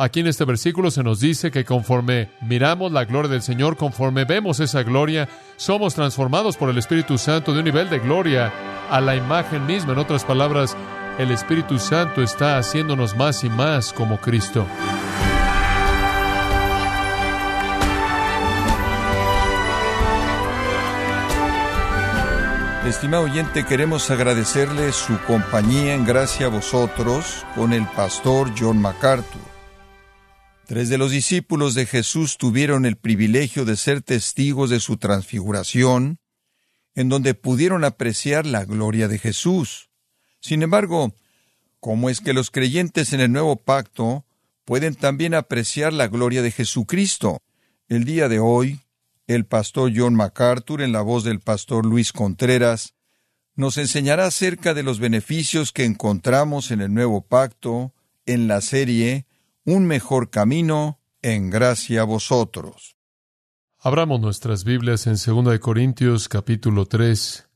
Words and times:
Aquí 0.00 0.20
en 0.20 0.28
este 0.28 0.44
versículo 0.44 0.92
se 0.92 1.02
nos 1.02 1.18
dice 1.18 1.50
que 1.50 1.64
conforme 1.64 2.30
miramos 2.40 2.92
la 2.92 3.04
gloria 3.04 3.32
del 3.32 3.42
Señor, 3.42 3.76
conforme 3.76 4.24
vemos 4.24 4.60
esa 4.60 4.84
gloria, 4.84 5.28
somos 5.56 5.96
transformados 5.96 6.56
por 6.56 6.70
el 6.70 6.78
Espíritu 6.78 7.18
Santo 7.18 7.52
de 7.52 7.58
un 7.58 7.64
nivel 7.64 7.90
de 7.90 7.98
gloria 7.98 8.52
a 8.90 9.00
la 9.00 9.16
imagen 9.16 9.66
misma. 9.66 9.94
En 9.94 9.98
otras 9.98 10.24
palabras, 10.24 10.76
el 11.18 11.32
Espíritu 11.32 11.80
Santo 11.80 12.22
está 12.22 12.58
haciéndonos 12.58 13.16
más 13.16 13.42
y 13.42 13.50
más 13.50 13.92
como 13.92 14.18
Cristo. 14.18 14.64
Estimado 22.86 23.24
oyente, 23.24 23.66
queremos 23.66 24.12
agradecerle 24.12 24.92
su 24.92 25.18
compañía 25.26 25.94
en 25.94 26.06
gracia 26.06 26.46
a 26.46 26.50
vosotros 26.50 27.44
con 27.56 27.72
el 27.72 27.84
pastor 27.88 28.52
John 28.56 28.80
MacArthur. 28.80 29.57
Tres 30.68 30.90
de 30.90 30.98
los 30.98 31.12
discípulos 31.12 31.72
de 31.72 31.86
Jesús 31.86 32.36
tuvieron 32.36 32.84
el 32.84 32.96
privilegio 32.96 33.64
de 33.64 33.74
ser 33.74 34.02
testigos 34.02 34.68
de 34.68 34.80
su 34.80 34.98
transfiguración, 34.98 36.18
en 36.94 37.08
donde 37.08 37.32
pudieron 37.32 37.84
apreciar 37.84 38.44
la 38.44 38.66
gloria 38.66 39.08
de 39.08 39.18
Jesús. 39.18 39.88
Sin 40.40 40.62
embargo, 40.62 41.14
¿cómo 41.80 42.10
es 42.10 42.20
que 42.20 42.34
los 42.34 42.50
creyentes 42.50 43.14
en 43.14 43.20
el 43.20 43.32
nuevo 43.32 43.56
pacto 43.56 44.26
pueden 44.66 44.94
también 44.94 45.32
apreciar 45.32 45.94
la 45.94 46.06
gloria 46.06 46.42
de 46.42 46.50
Jesucristo? 46.50 47.40
El 47.88 48.04
día 48.04 48.28
de 48.28 48.38
hoy, 48.38 48.80
el 49.26 49.46
pastor 49.46 49.90
John 49.96 50.16
MacArthur, 50.16 50.82
en 50.82 50.92
la 50.92 51.00
voz 51.00 51.24
del 51.24 51.40
pastor 51.40 51.86
Luis 51.86 52.12
Contreras, 52.12 52.92
nos 53.54 53.78
enseñará 53.78 54.26
acerca 54.26 54.74
de 54.74 54.82
los 54.82 55.00
beneficios 55.00 55.72
que 55.72 55.86
encontramos 55.86 56.70
en 56.72 56.82
el 56.82 56.92
nuevo 56.92 57.22
pacto 57.22 57.94
en 58.26 58.48
la 58.48 58.60
serie 58.60 59.24
Un 59.70 59.86
mejor 59.86 60.30
camino 60.30 60.98
en 61.20 61.50
gracia 61.50 62.00
a 62.00 62.04
vosotros. 62.04 62.96
Abramos 63.78 64.18
nuestras 64.18 64.64
Biblias 64.64 65.06
en 65.06 65.16
2 65.16 65.58
Corintios 65.58 66.26
capítulo 66.30 66.86
3. 66.86 67.50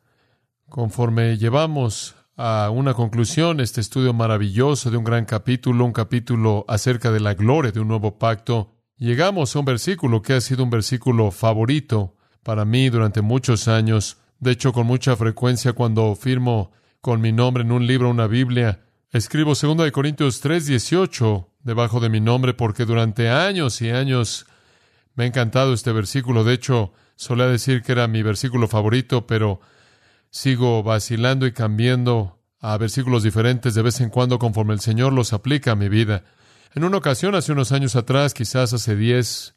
Conforme 0.68 1.38
llevamos 1.38 2.14
a 2.36 2.68
una 2.68 2.92
conclusión 2.92 3.60
este 3.60 3.80
estudio 3.80 4.12
maravilloso 4.12 4.90
de 4.90 4.98
un 4.98 5.04
gran 5.04 5.24
capítulo, 5.24 5.86
un 5.86 5.94
capítulo 5.94 6.66
acerca 6.68 7.10
de 7.10 7.20
la 7.20 7.32
gloria 7.32 7.72
de 7.72 7.80
un 7.80 7.88
nuevo 7.88 8.18
pacto, 8.18 8.74
Llegamos 8.98 9.56
a 9.56 9.60
un 9.60 9.64
versículo 9.64 10.20
que 10.20 10.34
ha 10.34 10.42
sido 10.42 10.64
un 10.64 10.68
versículo 10.68 11.30
favorito 11.30 12.14
para 12.42 12.66
mí 12.66 12.90
durante 12.90 13.22
muchos 13.22 13.68
años. 13.68 14.18
De 14.38 14.50
hecho, 14.50 14.74
con 14.74 14.86
mucha 14.86 15.16
frecuencia 15.16 15.72
cuando 15.72 16.14
firmo 16.14 16.72
con 17.00 17.22
mi 17.22 17.32
nombre 17.32 17.62
en 17.62 17.72
un 17.72 17.86
libro, 17.86 18.10
una 18.10 18.26
Biblia, 18.26 18.80
escribo 19.12 19.54
2 19.54 19.92
Corintios 19.92 20.40
3:18 20.42 21.46
debajo 21.62 22.00
de 22.00 22.08
mi 22.08 22.20
nombre 22.20 22.54
porque 22.54 22.86
durante 22.86 23.28
años 23.28 23.80
y 23.82 23.90
años 23.90 24.46
me 25.14 25.24
ha 25.24 25.26
encantado 25.26 25.74
este 25.74 25.92
versículo. 25.92 26.44
De 26.44 26.54
hecho, 26.54 26.92
solía 27.16 27.46
decir 27.46 27.82
que 27.82 27.92
era 27.92 28.08
mi 28.08 28.22
versículo 28.22 28.68
favorito, 28.68 29.26
pero 29.26 29.60
sigo 30.30 30.82
vacilando 30.82 31.46
y 31.46 31.52
cambiando 31.52 32.38
a 32.58 32.78
versículos 32.78 33.22
diferentes 33.22 33.74
de 33.74 33.82
vez 33.82 34.00
en 34.00 34.08
cuando 34.08 34.38
conforme 34.38 34.72
el 34.72 34.80
Señor 34.80 35.12
los 35.12 35.34
aplica 35.34 35.72
a 35.72 35.76
mi 35.76 35.90
vida. 35.90 36.24
En 36.74 36.84
una 36.84 36.96
ocasión, 36.96 37.34
hace 37.34 37.52
unos 37.52 37.70
años 37.72 37.96
atrás, 37.96 38.32
quizás 38.32 38.72
hace 38.72 38.96
diez, 38.96 39.54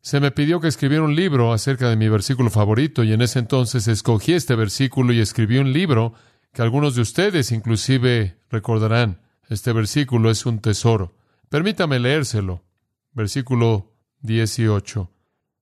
se 0.00 0.18
me 0.18 0.32
pidió 0.32 0.60
que 0.60 0.66
escribiera 0.66 1.04
un 1.04 1.14
libro 1.14 1.52
acerca 1.52 1.88
de 1.88 1.96
mi 1.96 2.08
versículo 2.08 2.50
favorito 2.50 3.04
y 3.04 3.12
en 3.12 3.22
ese 3.22 3.38
entonces 3.38 3.86
escogí 3.86 4.32
este 4.32 4.56
versículo 4.56 5.12
y 5.12 5.20
escribí 5.20 5.58
un 5.58 5.72
libro 5.72 6.14
que 6.58 6.62
algunos 6.62 6.96
de 6.96 7.02
ustedes 7.02 7.52
inclusive 7.52 8.36
recordarán. 8.50 9.20
Este 9.48 9.72
versículo 9.72 10.28
es 10.28 10.44
un 10.44 10.58
tesoro. 10.58 11.14
Permítame 11.48 12.00
leérselo. 12.00 12.64
Versículo 13.12 13.94
18. 14.22 15.08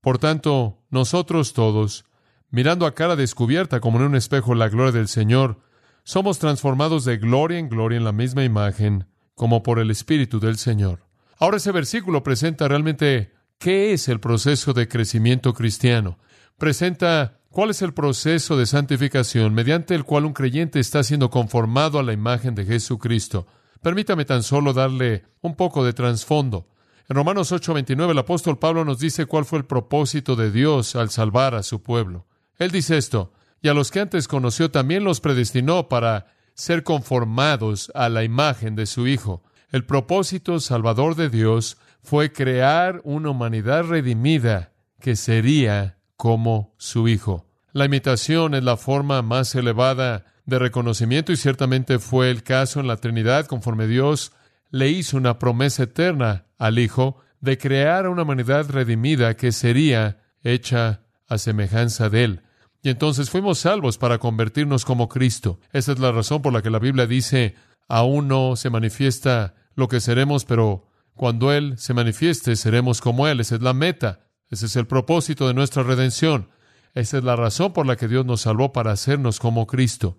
Por 0.00 0.16
tanto, 0.16 0.86
nosotros 0.88 1.52
todos, 1.52 2.06
mirando 2.48 2.86
a 2.86 2.94
cara 2.94 3.14
descubierta 3.14 3.78
como 3.78 3.98
en 3.98 4.06
un 4.06 4.16
espejo 4.16 4.54
la 4.54 4.70
gloria 4.70 4.92
del 4.92 5.08
Señor, 5.08 5.60
somos 6.02 6.38
transformados 6.38 7.04
de 7.04 7.18
gloria 7.18 7.58
en 7.58 7.68
gloria 7.68 7.98
en 7.98 8.04
la 8.04 8.12
misma 8.12 8.44
imagen 8.44 9.06
como 9.34 9.62
por 9.62 9.78
el 9.80 9.90
Espíritu 9.90 10.40
del 10.40 10.56
Señor. 10.56 11.00
Ahora 11.38 11.58
ese 11.58 11.72
versículo 11.72 12.22
presenta 12.22 12.68
realmente 12.68 13.34
qué 13.58 13.92
es 13.92 14.08
el 14.08 14.18
proceso 14.18 14.72
de 14.72 14.88
crecimiento 14.88 15.52
cristiano. 15.52 16.18
Presenta 16.56 17.35
cuál 17.56 17.70
es 17.70 17.80
el 17.80 17.94
proceso 17.94 18.58
de 18.58 18.66
santificación 18.66 19.54
mediante 19.54 19.94
el 19.94 20.04
cual 20.04 20.26
un 20.26 20.34
creyente 20.34 20.78
está 20.78 21.02
siendo 21.02 21.30
conformado 21.30 21.98
a 21.98 22.02
la 22.02 22.12
imagen 22.12 22.54
de 22.54 22.66
Jesucristo. 22.66 23.46
Permítame 23.80 24.26
tan 24.26 24.42
solo 24.42 24.74
darle 24.74 25.24
un 25.40 25.56
poco 25.56 25.82
de 25.82 25.94
trasfondo. 25.94 26.68
En 27.08 27.16
Romanos 27.16 27.52
8:29 27.52 28.10
el 28.10 28.18
apóstol 28.18 28.58
Pablo 28.58 28.84
nos 28.84 28.98
dice 28.98 29.24
cuál 29.24 29.46
fue 29.46 29.60
el 29.60 29.64
propósito 29.64 30.36
de 30.36 30.50
Dios 30.50 30.96
al 30.96 31.08
salvar 31.08 31.54
a 31.54 31.62
su 31.62 31.82
pueblo. 31.82 32.26
Él 32.58 32.70
dice 32.70 32.98
esto, 32.98 33.32
y 33.62 33.68
a 33.68 33.72
los 33.72 33.90
que 33.90 34.00
antes 34.00 34.28
conoció 34.28 34.70
también 34.70 35.02
los 35.02 35.22
predestinó 35.22 35.88
para 35.88 36.26
ser 36.52 36.82
conformados 36.82 37.90
a 37.94 38.10
la 38.10 38.22
imagen 38.22 38.76
de 38.76 38.84
su 38.84 39.06
Hijo. 39.06 39.42
El 39.70 39.86
propósito 39.86 40.60
salvador 40.60 41.14
de 41.14 41.30
Dios 41.30 41.78
fue 42.02 42.34
crear 42.34 43.00
una 43.02 43.30
humanidad 43.30 43.84
redimida 43.84 44.74
que 45.00 45.16
sería 45.16 45.96
como 46.18 46.74
su 46.76 47.08
Hijo. 47.08 47.45
La 47.76 47.84
imitación 47.84 48.54
es 48.54 48.64
la 48.64 48.78
forma 48.78 49.20
más 49.20 49.54
elevada 49.54 50.24
de 50.46 50.58
reconocimiento 50.58 51.30
y 51.30 51.36
ciertamente 51.36 51.98
fue 51.98 52.30
el 52.30 52.42
caso 52.42 52.80
en 52.80 52.86
la 52.86 52.96
Trinidad 52.96 53.44
conforme 53.44 53.86
Dios 53.86 54.32
le 54.70 54.88
hizo 54.88 55.18
una 55.18 55.38
promesa 55.38 55.82
eterna 55.82 56.46
al 56.56 56.78
Hijo 56.78 57.18
de 57.42 57.58
crear 57.58 58.08
una 58.08 58.22
humanidad 58.22 58.70
redimida 58.70 59.36
que 59.36 59.52
sería 59.52 60.22
hecha 60.42 61.02
a 61.28 61.36
semejanza 61.36 62.08
de 62.08 62.24
Él. 62.24 62.42
Y 62.82 62.88
entonces 62.88 63.28
fuimos 63.28 63.58
salvos 63.58 63.98
para 63.98 64.16
convertirnos 64.16 64.86
como 64.86 65.10
Cristo. 65.10 65.60
Esa 65.70 65.92
es 65.92 65.98
la 65.98 66.12
razón 66.12 66.40
por 66.40 66.54
la 66.54 66.62
que 66.62 66.70
la 66.70 66.78
Biblia 66.78 67.06
dice, 67.06 67.56
aún 67.88 68.26
no 68.26 68.56
se 68.56 68.70
manifiesta 68.70 69.54
lo 69.74 69.86
que 69.88 70.00
seremos, 70.00 70.46
pero 70.46 70.88
cuando 71.14 71.52
Él 71.52 71.74
se 71.76 71.92
manifieste, 71.92 72.56
seremos 72.56 73.02
como 73.02 73.28
Él. 73.28 73.40
Esa 73.40 73.56
es 73.56 73.60
la 73.60 73.74
meta. 73.74 74.20
Ese 74.48 74.64
es 74.64 74.76
el 74.76 74.86
propósito 74.86 75.46
de 75.46 75.52
nuestra 75.52 75.82
redención. 75.82 76.48
Esa 76.96 77.18
es 77.18 77.24
la 77.24 77.36
razón 77.36 77.74
por 77.74 77.86
la 77.86 77.96
que 77.96 78.08
Dios 78.08 78.24
nos 78.24 78.40
salvó 78.40 78.72
para 78.72 78.90
hacernos 78.90 79.38
como 79.38 79.66
Cristo. 79.66 80.16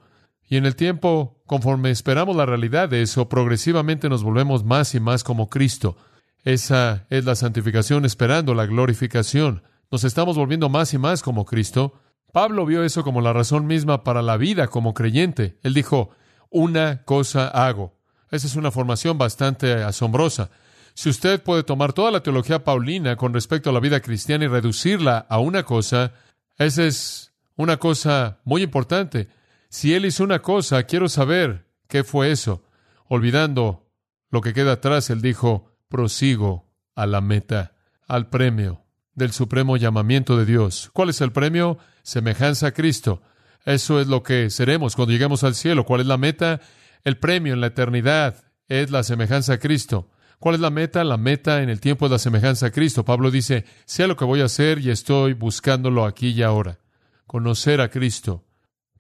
Y 0.48 0.58
en 0.58 0.68
el 0.68 0.76
tiempo, 0.76 1.42
conforme 1.48 1.90
esperamos 1.90 2.36
la 2.36 2.46
realidad 2.46 2.88
de 2.88 3.02
eso, 3.02 3.28
progresivamente 3.28 4.10
nos 4.10 4.22
volvemos 4.22 4.64
más 4.64 4.94
y 4.94 5.00
más 5.00 5.24
como 5.24 5.50
Cristo. 5.50 5.98
Esa 6.44 7.08
es 7.10 7.26
la 7.26 7.34
santificación 7.34 8.06
esperando 8.06 8.54
la 8.54 8.68
glorificación. 8.68 9.64
Nos 9.90 10.04
estamos 10.04 10.38
volviendo 10.38 10.70
más 10.70 10.94
y 10.94 11.00
más 11.00 11.24
como 11.24 11.46
Cristo. 11.46 11.96
Pablo 12.32 12.64
vio 12.64 12.84
eso 12.84 13.04
como 13.04 13.22
la 13.22 13.34
razón 13.34 13.66
misma 13.66 14.04
para 14.04 14.22
la 14.22 14.38
vida 14.38 14.68
como 14.68 14.94
creyente. 14.94 15.58
Él 15.64 15.74
dijo, 15.74 16.12
una 16.52 17.02
cosa 17.06 17.48
hago. 17.48 17.98
Esa 18.30 18.46
es 18.46 18.56
una 18.56 18.70
formación 18.70 19.18
bastante 19.18 19.74
asombrosa. 19.84 20.52
Si 20.94 21.10
usted 21.10 21.42
puede 21.42 21.64
tomar 21.64 21.94
toda 21.94 22.12
la 22.12 22.22
teología 22.22 22.64
paulina 22.64 23.16
con 23.16 23.34
respecto 23.34 23.72
a 23.72 23.74
la 23.74 23.80
vida 23.80 24.00
cristiana 24.00 24.46
y 24.46 24.48
reducirla 24.48 25.26
a 25.28 25.40
una 25.40 25.64
cosa, 25.64 26.14
esa 26.58 26.84
es 26.84 27.34
una 27.56 27.78
cosa 27.78 28.40
muy 28.44 28.64
importante. 28.64 29.30
Si 29.70 29.94
él 29.94 30.06
hizo 30.06 30.24
una 30.24 30.40
cosa, 30.40 30.84
quiero 30.84 31.10
saber 31.10 31.68
qué 31.88 32.04
fue 32.04 32.32
eso. 32.32 32.64
Olvidando 33.08 33.90
lo 34.30 34.42
que 34.42 34.54
queda 34.54 34.74
atrás, 34.74 35.10
él 35.10 35.22
dijo, 35.22 35.72
prosigo 35.88 36.70
a 36.96 37.06
la 37.06 37.22
meta, 37.22 37.74
al 38.08 38.30
premio 38.30 38.84
del 39.14 39.32
supremo 39.32 39.78
llamamiento 39.78 40.38
de 40.38 40.46
Dios. 40.46 40.90
¿Cuál 40.94 41.10
es 41.10 41.22
el 41.22 41.32
premio? 41.32 41.78
Semejanza 42.04 42.68
a 42.68 42.72
Cristo. 42.72 43.22
Eso 43.66 44.00
es 44.00 44.08
lo 44.08 44.24
que 44.24 44.50
seremos 44.50 44.96
cuando 44.96 45.12
lleguemos 45.12 45.44
al 45.44 45.56
cielo. 45.56 45.86
¿Cuál 45.86 46.02
es 46.02 46.08
la 46.08 46.18
meta? 46.18 46.62
El 47.04 47.18
premio 47.18 47.54
en 47.54 47.62
la 47.62 47.68
eternidad 47.68 48.44
es 48.68 48.92
la 48.92 49.04
semejanza 49.04 49.54
a 49.54 49.60
Cristo. 49.60 50.10
¿Cuál 50.40 50.56
es 50.56 50.62
la 50.62 50.70
meta? 50.70 51.04
La 51.04 51.18
meta 51.18 51.64
en 51.64 51.70
el 51.70 51.82
tiempo 51.82 52.06
es 52.06 52.12
la 52.12 52.20
semejanza 52.20 52.68
a 52.68 52.72
Cristo. 52.72 53.04
Pablo 53.04 53.32
dice, 53.32 53.66
sé 53.86 54.08
lo 54.08 54.16
que 54.16 54.26
voy 54.26 54.42
a 54.42 54.46
hacer 54.46 54.80
y 54.80 54.92
estoy 54.92 55.34
buscándolo 55.34 56.06
aquí 56.06 56.30
y 56.30 56.44
ahora. 56.44 56.80
Conocer 57.26 57.82
a 57.82 57.90
Cristo, 57.90 58.46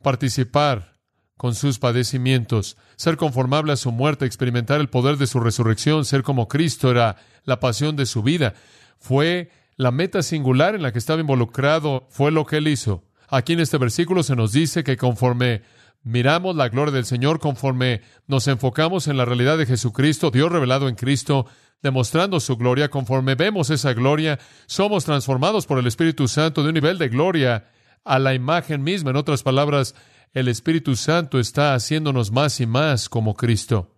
participar 0.01 0.97
con 1.37 1.53
sus 1.53 1.77
padecimientos, 1.77 2.75
ser 2.95 3.15
conformable 3.15 3.71
a 3.71 3.77
su 3.77 3.91
muerte, 3.91 4.25
experimentar 4.25 4.81
el 4.81 4.89
poder 4.89 5.17
de 5.17 5.27
su 5.27 5.39
resurrección, 5.39 6.03
ser 6.03 6.23
como 6.23 6.47
Cristo 6.47 6.89
era 6.89 7.17
la 7.43 7.59
pasión 7.59 7.95
de 7.95 8.07
su 8.07 8.23
vida. 8.23 8.55
Fue 8.97 9.51
la 9.75 9.91
meta 9.91 10.23
singular 10.23 10.73
en 10.73 10.81
la 10.81 10.91
que 10.91 10.97
estaba 10.97 11.21
involucrado 11.21 12.07
fue 12.09 12.31
lo 12.31 12.45
que 12.45 12.57
él 12.57 12.67
hizo. 12.67 13.03
Aquí 13.29 13.53
en 13.53 13.59
este 13.59 13.77
versículo 13.77 14.23
se 14.23 14.35
nos 14.35 14.53
dice 14.53 14.83
que 14.83 14.97
conforme 14.97 15.61
miramos 16.03 16.55
la 16.55 16.69
gloria 16.69 16.93
del 16.93 17.05
Señor, 17.05 17.39
conforme 17.39 18.01
nos 18.27 18.47
enfocamos 18.47 19.07
en 19.07 19.17
la 19.17 19.25
realidad 19.25 19.57
de 19.57 19.65
Jesucristo, 19.65 20.31
Dios 20.31 20.51
revelado 20.51 20.89
en 20.89 20.95
Cristo, 20.95 21.47
demostrando 21.81 22.39
su 22.39 22.57
gloria, 22.57 22.89
conforme 22.89 23.35
vemos 23.35 23.69
esa 23.69 23.93
gloria, 23.93 24.39
somos 24.65 25.05
transformados 25.05 25.65
por 25.65 25.79
el 25.79 25.87
Espíritu 25.87 26.27
Santo 26.27 26.63
de 26.63 26.69
un 26.69 26.75
nivel 26.75 26.97
de 26.97 27.09
gloria 27.09 27.69
a 28.03 28.19
la 28.19 28.33
imagen 28.33 28.83
misma. 28.83 29.11
En 29.11 29.17
otras 29.17 29.43
palabras, 29.43 29.95
el 30.33 30.47
Espíritu 30.47 30.95
Santo 30.95 31.39
está 31.39 31.73
haciéndonos 31.73 32.31
más 32.31 32.59
y 32.59 32.65
más 32.65 33.09
como 33.09 33.35
Cristo. 33.35 33.95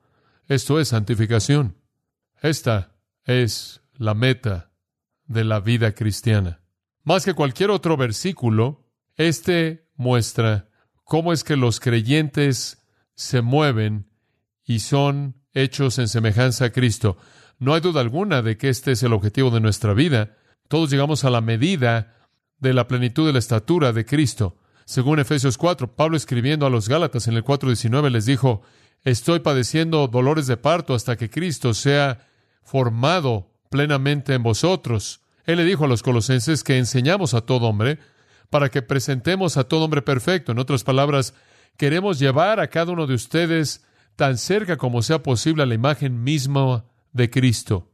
Esto 0.48 0.80
es 0.80 0.90
santificación. 0.90 1.78
Esta 2.42 2.96
es 3.24 3.82
la 3.94 4.14
meta 4.14 4.72
de 5.26 5.44
la 5.44 5.60
vida 5.60 5.94
cristiana. 5.94 6.62
Más 7.04 7.26
que 7.26 7.34
cualquier 7.34 7.70
otro 7.70 7.98
versículo, 7.98 8.86
este 9.16 9.88
muestra 9.96 10.69
cómo 11.10 11.34
es 11.34 11.44
que 11.44 11.58
los 11.58 11.80
creyentes 11.80 12.84
se 13.16 13.42
mueven 13.42 14.06
y 14.64 14.80
son 14.80 15.42
hechos 15.54 15.98
en 15.98 16.08
semejanza 16.08 16.66
a 16.66 16.70
Cristo. 16.70 17.18
No 17.58 17.74
hay 17.74 17.82
duda 17.82 18.00
alguna 18.00 18.44
de 18.44 18.58
que 18.58 18.70
este 18.70 18.92
es 18.92 19.02
el 19.02 19.14
objetivo 19.14 19.50
de 19.50 19.60
nuestra 19.60 19.96
vida. 19.96 20.38
Todos 20.68 20.92
llegamos 20.92 21.26
a 21.26 21.32
la 21.32 21.42
medida 21.42 22.16
de 22.60 22.76
la 22.76 22.88
plenitud 22.88 23.26
de 23.26 23.34
la 23.34 23.40
estatura 23.40 23.92
de 23.92 24.06
Cristo. 24.06 24.60
Según 24.86 25.18
Efesios 25.18 25.58
4, 25.58 25.96
Pablo 25.96 26.16
escribiendo 26.16 26.68
a 26.68 26.70
los 26.70 26.88
Gálatas 26.88 27.28
en 27.28 27.34
el 27.34 27.44
4.19 27.44 28.12
les 28.12 28.28
dijo, 28.28 28.62
estoy 29.04 29.40
padeciendo 29.40 30.08
dolores 30.08 30.46
de 30.46 30.58
parto 30.58 30.94
hasta 30.94 31.18
que 31.18 31.32
Cristo 31.32 31.74
sea 31.74 32.28
formado 32.62 33.52
plenamente 33.72 34.36
en 34.36 34.44
vosotros. 34.44 35.22
Él 35.46 35.58
le 35.58 35.66
dijo 35.66 35.86
a 35.86 35.88
los 35.88 36.04
colosenses 36.04 36.64
que 36.64 36.78
enseñamos 36.78 37.34
a 37.34 37.42
todo 37.42 37.66
hombre 37.66 37.98
para 38.50 38.70
que 38.70 38.82
presentemos 38.82 39.58
a 39.58 39.66
todo 39.66 39.86
hombre 39.86 40.02
perfecto. 40.02 40.52
En 40.52 40.60
otras 40.60 40.84
palabras, 40.84 41.34
queremos 41.78 42.20
llevar 42.20 42.60
a 42.60 42.68
cada 42.68 42.92
uno 42.92 43.08
de 43.08 43.14
ustedes 43.14 43.86
tan 44.16 44.38
cerca 44.38 44.78
como 44.78 45.02
sea 45.02 45.24
posible 45.24 45.64
a 45.64 45.66
la 45.66 45.76
imagen 45.76 46.24
misma 46.24 46.86
de 47.14 47.30
Cristo. 47.30 47.92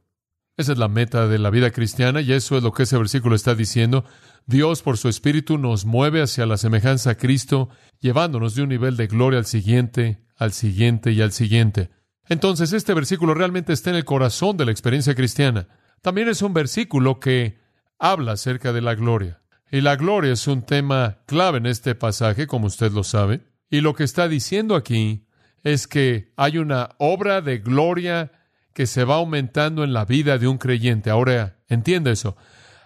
Esa 0.56 0.72
es 0.72 0.78
la 0.78 0.88
meta 0.88 1.28
de 1.28 1.38
la 1.38 1.50
vida 1.50 1.70
cristiana 1.70 2.22
y 2.22 2.32
eso 2.32 2.56
es 2.56 2.62
lo 2.62 2.72
que 2.72 2.84
ese 2.84 2.96
versículo 2.96 3.36
está 3.36 3.54
diciendo. 3.54 4.04
Dios 4.46 4.82
por 4.82 4.96
su 4.96 5.08
Espíritu 5.08 5.58
nos 5.58 5.84
mueve 5.84 6.22
hacia 6.22 6.46
la 6.46 6.56
semejanza 6.56 7.10
a 7.10 7.14
Cristo, 7.16 7.68
llevándonos 8.00 8.54
de 8.54 8.62
un 8.62 8.70
nivel 8.70 8.96
de 8.96 9.06
gloria 9.06 9.38
al 9.38 9.44
siguiente, 9.44 10.24
al 10.36 10.52
siguiente 10.52 11.12
y 11.12 11.20
al 11.20 11.32
siguiente. 11.32 11.90
Entonces 12.28 12.72
este 12.72 12.94
versículo 12.94 13.34
realmente 13.34 13.72
está 13.72 13.90
en 13.90 13.96
el 13.96 14.04
corazón 14.04 14.56
de 14.56 14.64
la 14.64 14.70
experiencia 14.70 15.14
cristiana. 15.14 15.68
También 16.00 16.28
es 16.28 16.40
un 16.42 16.54
versículo 16.54 17.20
que 17.20 17.58
habla 17.98 18.32
acerca 18.32 18.72
de 18.72 18.80
la 18.80 18.94
gloria. 18.94 19.42
Y 19.70 19.80
la 19.80 19.96
gloria 19.96 20.32
es 20.32 20.46
un 20.46 20.62
tema 20.62 21.18
clave 21.26 21.58
en 21.58 21.66
este 21.66 21.94
pasaje, 21.94 22.46
como 22.46 22.66
usted 22.66 22.92
lo 22.92 23.02
sabe. 23.02 23.40
Y 23.68 23.80
lo 23.80 23.94
que 23.94 24.04
está 24.04 24.28
diciendo 24.28 24.76
aquí 24.76 25.26
es 25.64 25.88
que 25.88 26.32
hay 26.36 26.58
una 26.58 26.90
obra 26.98 27.40
de 27.40 27.58
gloria 27.58 28.30
que 28.72 28.86
se 28.86 29.04
va 29.04 29.16
aumentando 29.16 29.82
en 29.82 29.92
la 29.92 30.04
vida 30.04 30.38
de 30.38 30.46
un 30.46 30.58
creyente. 30.58 31.10
Ahora, 31.10 31.56
entiende 31.68 32.12
eso. 32.12 32.36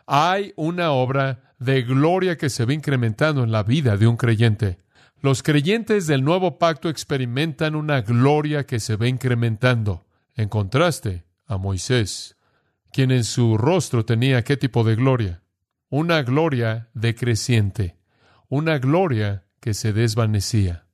Hay 0.07 0.55
una 0.57 0.93
obra 0.93 1.55
de 1.59 1.83
gloria 1.83 2.39
que 2.39 2.49
se 2.49 2.65
va 2.65 2.73
incrementando 2.73 3.45
en 3.45 3.53
la 3.53 3.63
vida 3.63 3.97
de 3.97 4.07
un 4.07 4.17
creyente. 4.17 4.79
Los 5.21 5.43
creyentes 5.43 6.07
del 6.07 6.25
nuevo 6.25 6.59
pacto 6.59 6.89
experimentan 6.89 7.75
una 7.75 8.01
gloria 8.01 8.65
que 8.65 8.81
se 8.81 8.97
va 8.97 9.07
incrementando, 9.07 10.07
en 10.35 10.49
contraste 10.49 11.25
a 11.47 11.59
Moisés, 11.59 12.37
quien 12.91 13.11
en 13.11 13.25
su 13.25 13.59
rostro 13.59 14.07
tenía 14.07 14.43
qué 14.43 14.57
tipo 14.57 14.83
de 14.83 14.97
gloria? 14.97 15.40
Una 15.93 16.23
gloria 16.23 16.89
decreciente, 16.95 17.97
una 18.49 18.79
gloria 18.79 19.45
que 19.59 19.75
se 19.75 19.93
desvanecía. 19.93 20.87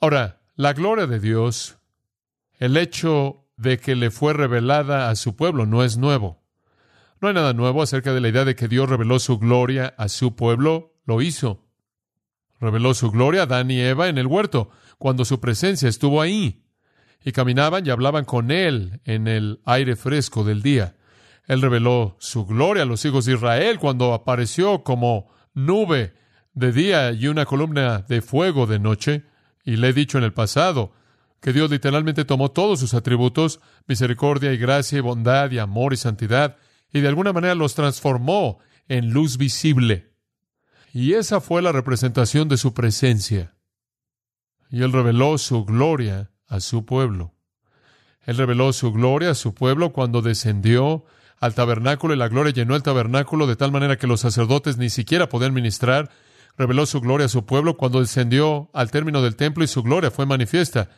Ahora, 0.00 0.40
la 0.54 0.72
gloria 0.72 1.08
de 1.08 1.18
Dios, 1.18 1.78
el 2.58 2.76
hecho 2.76 3.48
de 3.56 3.78
que 3.78 3.96
le 3.96 4.12
fue 4.12 4.32
revelada 4.32 5.10
a 5.10 5.16
su 5.16 5.34
pueblo 5.34 5.66
no 5.66 5.82
es 5.82 5.96
nuevo. 5.96 6.44
No 7.20 7.26
hay 7.26 7.34
nada 7.34 7.54
nuevo 7.54 7.82
acerca 7.82 8.14
de 8.14 8.20
la 8.20 8.28
idea 8.28 8.44
de 8.44 8.54
que 8.54 8.68
Dios 8.68 8.88
reveló 8.88 9.18
su 9.18 9.38
gloria 9.40 9.94
a 9.98 10.08
su 10.08 10.36
pueblo, 10.36 10.94
lo 11.04 11.20
hizo. 11.22 11.66
Reveló 12.60 12.94
su 12.94 13.10
gloria 13.10 13.40
a 13.40 13.44
Adán 13.44 13.70
y 13.72 13.80
Eva 13.80 14.08
en 14.08 14.16
el 14.16 14.28
huerto, 14.28 14.70
cuando 14.98 15.24
su 15.24 15.40
presencia 15.40 15.88
estuvo 15.88 16.22
ahí, 16.22 16.62
y 17.24 17.32
caminaban 17.32 17.84
y 17.84 17.90
hablaban 17.90 18.24
con 18.24 18.52
Él 18.52 19.00
en 19.04 19.26
el 19.26 19.60
aire 19.64 19.96
fresco 19.96 20.44
del 20.44 20.62
día. 20.62 20.94
Él 21.50 21.62
reveló 21.62 22.14
su 22.20 22.46
gloria 22.46 22.84
a 22.84 22.86
los 22.86 23.04
hijos 23.04 23.24
de 23.24 23.32
Israel 23.32 23.80
cuando 23.80 24.14
apareció 24.14 24.84
como 24.84 25.32
nube 25.52 26.14
de 26.52 26.70
día 26.70 27.10
y 27.10 27.26
una 27.26 27.44
columna 27.44 28.02
de 28.02 28.22
fuego 28.22 28.68
de 28.68 28.78
noche. 28.78 29.24
Y 29.64 29.74
le 29.74 29.88
he 29.88 29.92
dicho 29.92 30.16
en 30.16 30.22
el 30.22 30.32
pasado 30.32 30.92
que 31.40 31.52
Dios 31.52 31.68
literalmente 31.68 32.24
tomó 32.24 32.52
todos 32.52 32.78
sus 32.78 32.94
atributos, 32.94 33.58
misericordia 33.88 34.52
y 34.52 34.58
gracia 34.58 34.98
y 34.98 35.00
bondad 35.00 35.50
y 35.50 35.58
amor 35.58 35.92
y 35.92 35.96
santidad, 35.96 36.56
y 36.92 37.00
de 37.00 37.08
alguna 37.08 37.32
manera 37.32 37.56
los 37.56 37.74
transformó 37.74 38.60
en 38.86 39.10
luz 39.10 39.36
visible. 39.36 40.12
Y 40.92 41.14
esa 41.14 41.40
fue 41.40 41.62
la 41.62 41.72
representación 41.72 42.48
de 42.48 42.58
su 42.58 42.74
presencia. 42.74 43.56
Y 44.70 44.82
él 44.82 44.92
reveló 44.92 45.36
su 45.36 45.64
gloria 45.64 46.30
a 46.46 46.60
su 46.60 46.84
pueblo. 46.84 47.34
Él 48.24 48.36
reveló 48.36 48.72
su 48.72 48.92
gloria 48.92 49.30
a 49.30 49.34
su 49.34 49.52
pueblo 49.52 49.92
cuando 49.92 50.22
descendió 50.22 51.06
al 51.40 51.54
tabernáculo 51.54 52.14
y 52.14 52.18
la 52.18 52.28
gloria 52.28 52.52
llenó 52.52 52.76
el 52.76 52.82
tabernáculo 52.82 53.46
de 53.46 53.56
tal 53.56 53.72
manera 53.72 53.96
que 53.96 54.06
los 54.06 54.20
sacerdotes 54.20 54.76
ni 54.76 54.90
siquiera 54.90 55.28
podían 55.28 55.54
ministrar. 55.54 56.10
Reveló 56.58 56.84
su 56.84 57.00
gloria 57.00 57.26
a 57.26 57.30
su 57.30 57.46
pueblo 57.46 57.78
cuando 57.78 58.00
descendió 58.00 58.70
al 58.74 58.90
término 58.90 59.22
del 59.22 59.36
templo 59.36 59.64
y 59.64 59.66
su 59.66 59.82
gloria 59.82 60.10
fue 60.10 60.26
manifiesta. 60.26 60.90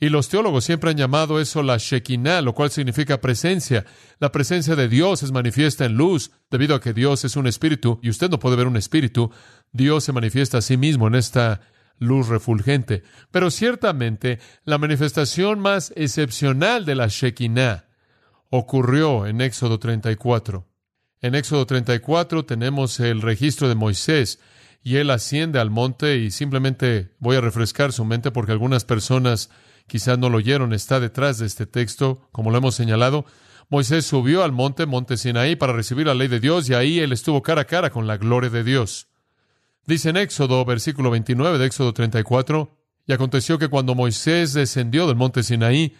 Y 0.00 0.10
los 0.10 0.28
teólogos 0.28 0.62
siempre 0.64 0.90
han 0.90 0.96
llamado 0.96 1.40
eso 1.40 1.64
la 1.64 1.76
Shekinah, 1.76 2.42
lo 2.42 2.54
cual 2.54 2.70
significa 2.70 3.20
presencia. 3.20 3.84
La 4.20 4.30
presencia 4.30 4.76
de 4.76 4.88
Dios 4.88 5.24
es 5.24 5.32
manifiesta 5.32 5.84
en 5.84 5.94
luz, 5.94 6.30
debido 6.48 6.76
a 6.76 6.80
que 6.80 6.92
Dios 6.92 7.24
es 7.24 7.34
un 7.34 7.48
espíritu 7.48 7.98
y 8.00 8.10
usted 8.10 8.30
no 8.30 8.38
puede 8.38 8.54
ver 8.54 8.68
un 8.68 8.76
espíritu. 8.76 9.32
Dios 9.72 10.04
se 10.04 10.12
manifiesta 10.12 10.58
a 10.58 10.62
sí 10.62 10.76
mismo 10.76 11.08
en 11.08 11.16
esta 11.16 11.62
luz 11.98 12.28
refulgente. 12.28 13.02
Pero 13.32 13.50
ciertamente 13.50 14.38
la 14.64 14.78
manifestación 14.78 15.58
más 15.58 15.92
excepcional 15.96 16.84
de 16.84 16.94
la 16.94 17.08
Shekinah 17.08 17.87
ocurrió 18.50 19.26
en 19.26 19.40
Éxodo 19.40 19.78
34. 19.78 20.66
En 21.20 21.34
Éxodo 21.34 21.66
34 21.66 22.44
tenemos 22.44 23.00
el 23.00 23.22
registro 23.22 23.68
de 23.68 23.74
Moisés 23.74 24.40
y 24.82 24.96
él 24.96 25.10
asciende 25.10 25.58
al 25.58 25.70
monte 25.70 26.18
y 26.18 26.30
simplemente 26.30 27.14
voy 27.18 27.36
a 27.36 27.40
refrescar 27.40 27.92
su 27.92 28.04
mente 28.04 28.30
porque 28.30 28.52
algunas 28.52 28.84
personas 28.84 29.50
quizás 29.86 30.18
no 30.18 30.30
lo 30.30 30.38
oyeron, 30.38 30.72
está 30.72 31.00
detrás 31.00 31.38
de 31.38 31.46
este 31.46 31.66
texto, 31.66 32.28
como 32.30 32.50
lo 32.50 32.58
hemos 32.58 32.74
señalado. 32.74 33.24
Moisés 33.68 34.06
subió 34.06 34.44
al 34.44 34.52
monte, 34.52 34.86
monte 34.86 35.16
Sinaí, 35.16 35.56
para 35.56 35.72
recibir 35.72 36.06
la 36.06 36.14
ley 36.14 36.28
de 36.28 36.40
Dios 36.40 36.68
y 36.70 36.74
ahí 36.74 37.00
él 37.00 37.12
estuvo 37.12 37.42
cara 37.42 37.62
a 37.62 37.66
cara 37.66 37.90
con 37.90 38.06
la 38.06 38.16
gloria 38.16 38.50
de 38.50 38.64
Dios. 38.64 39.08
Dice 39.86 40.10
en 40.10 40.18
Éxodo, 40.18 40.64
versículo 40.64 41.10
29 41.10 41.58
de 41.58 41.66
Éxodo 41.66 41.92
34, 41.92 42.78
y 43.06 43.12
aconteció 43.12 43.58
que 43.58 43.68
cuando 43.68 43.94
Moisés 43.94 44.52
descendió 44.52 45.06
del 45.06 45.16
monte 45.16 45.42
Sinaí, 45.42 45.94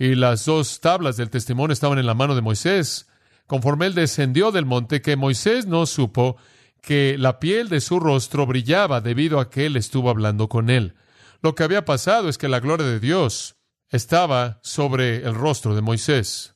y 0.00 0.14
las 0.14 0.46
dos 0.46 0.80
tablas 0.80 1.18
del 1.18 1.28
testimonio 1.28 1.74
estaban 1.74 1.98
en 1.98 2.06
la 2.06 2.14
mano 2.14 2.34
de 2.34 2.40
Moisés. 2.40 3.06
Conforme 3.46 3.84
él 3.84 3.94
descendió 3.94 4.50
del 4.50 4.64
monte, 4.64 5.02
que 5.02 5.14
Moisés 5.14 5.66
no 5.66 5.84
supo 5.84 6.38
que 6.80 7.18
la 7.18 7.38
piel 7.38 7.68
de 7.68 7.82
su 7.82 8.00
rostro 8.00 8.46
brillaba 8.46 9.02
debido 9.02 9.38
a 9.38 9.50
que 9.50 9.66
él 9.66 9.76
estuvo 9.76 10.08
hablando 10.08 10.48
con 10.48 10.70
él. 10.70 10.94
Lo 11.42 11.54
que 11.54 11.64
había 11.64 11.84
pasado 11.84 12.30
es 12.30 12.38
que 12.38 12.48
la 12.48 12.60
gloria 12.60 12.86
de 12.86 12.98
Dios 12.98 13.56
estaba 13.90 14.58
sobre 14.62 15.16
el 15.16 15.34
rostro 15.34 15.74
de 15.74 15.82
Moisés, 15.82 16.54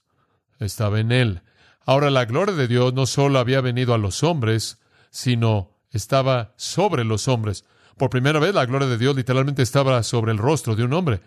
estaba 0.58 0.98
en 0.98 1.12
él. 1.12 1.42
Ahora 1.84 2.08
la 2.08 2.24
gloria 2.24 2.54
de 2.54 2.66
Dios 2.66 2.94
no 2.94 3.04
solo 3.04 3.38
había 3.38 3.60
venido 3.60 3.92
a 3.92 3.98
los 3.98 4.22
hombres, 4.22 4.80
sino 5.10 5.76
estaba 5.90 6.54
sobre 6.56 7.04
los 7.04 7.28
hombres. 7.28 7.66
Por 7.98 8.08
primera 8.08 8.38
vez 8.38 8.54
la 8.54 8.64
gloria 8.64 8.88
de 8.88 8.96
Dios 8.96 9.14
literalmente 9.14 9.60
estaba 9.60 10.02
sobre 10.02 10.32
el 10.32 10.38
rostro 10.38 10.76
de 10.76 10.84
un 10.84 10.94
hombre. 10.94 11.20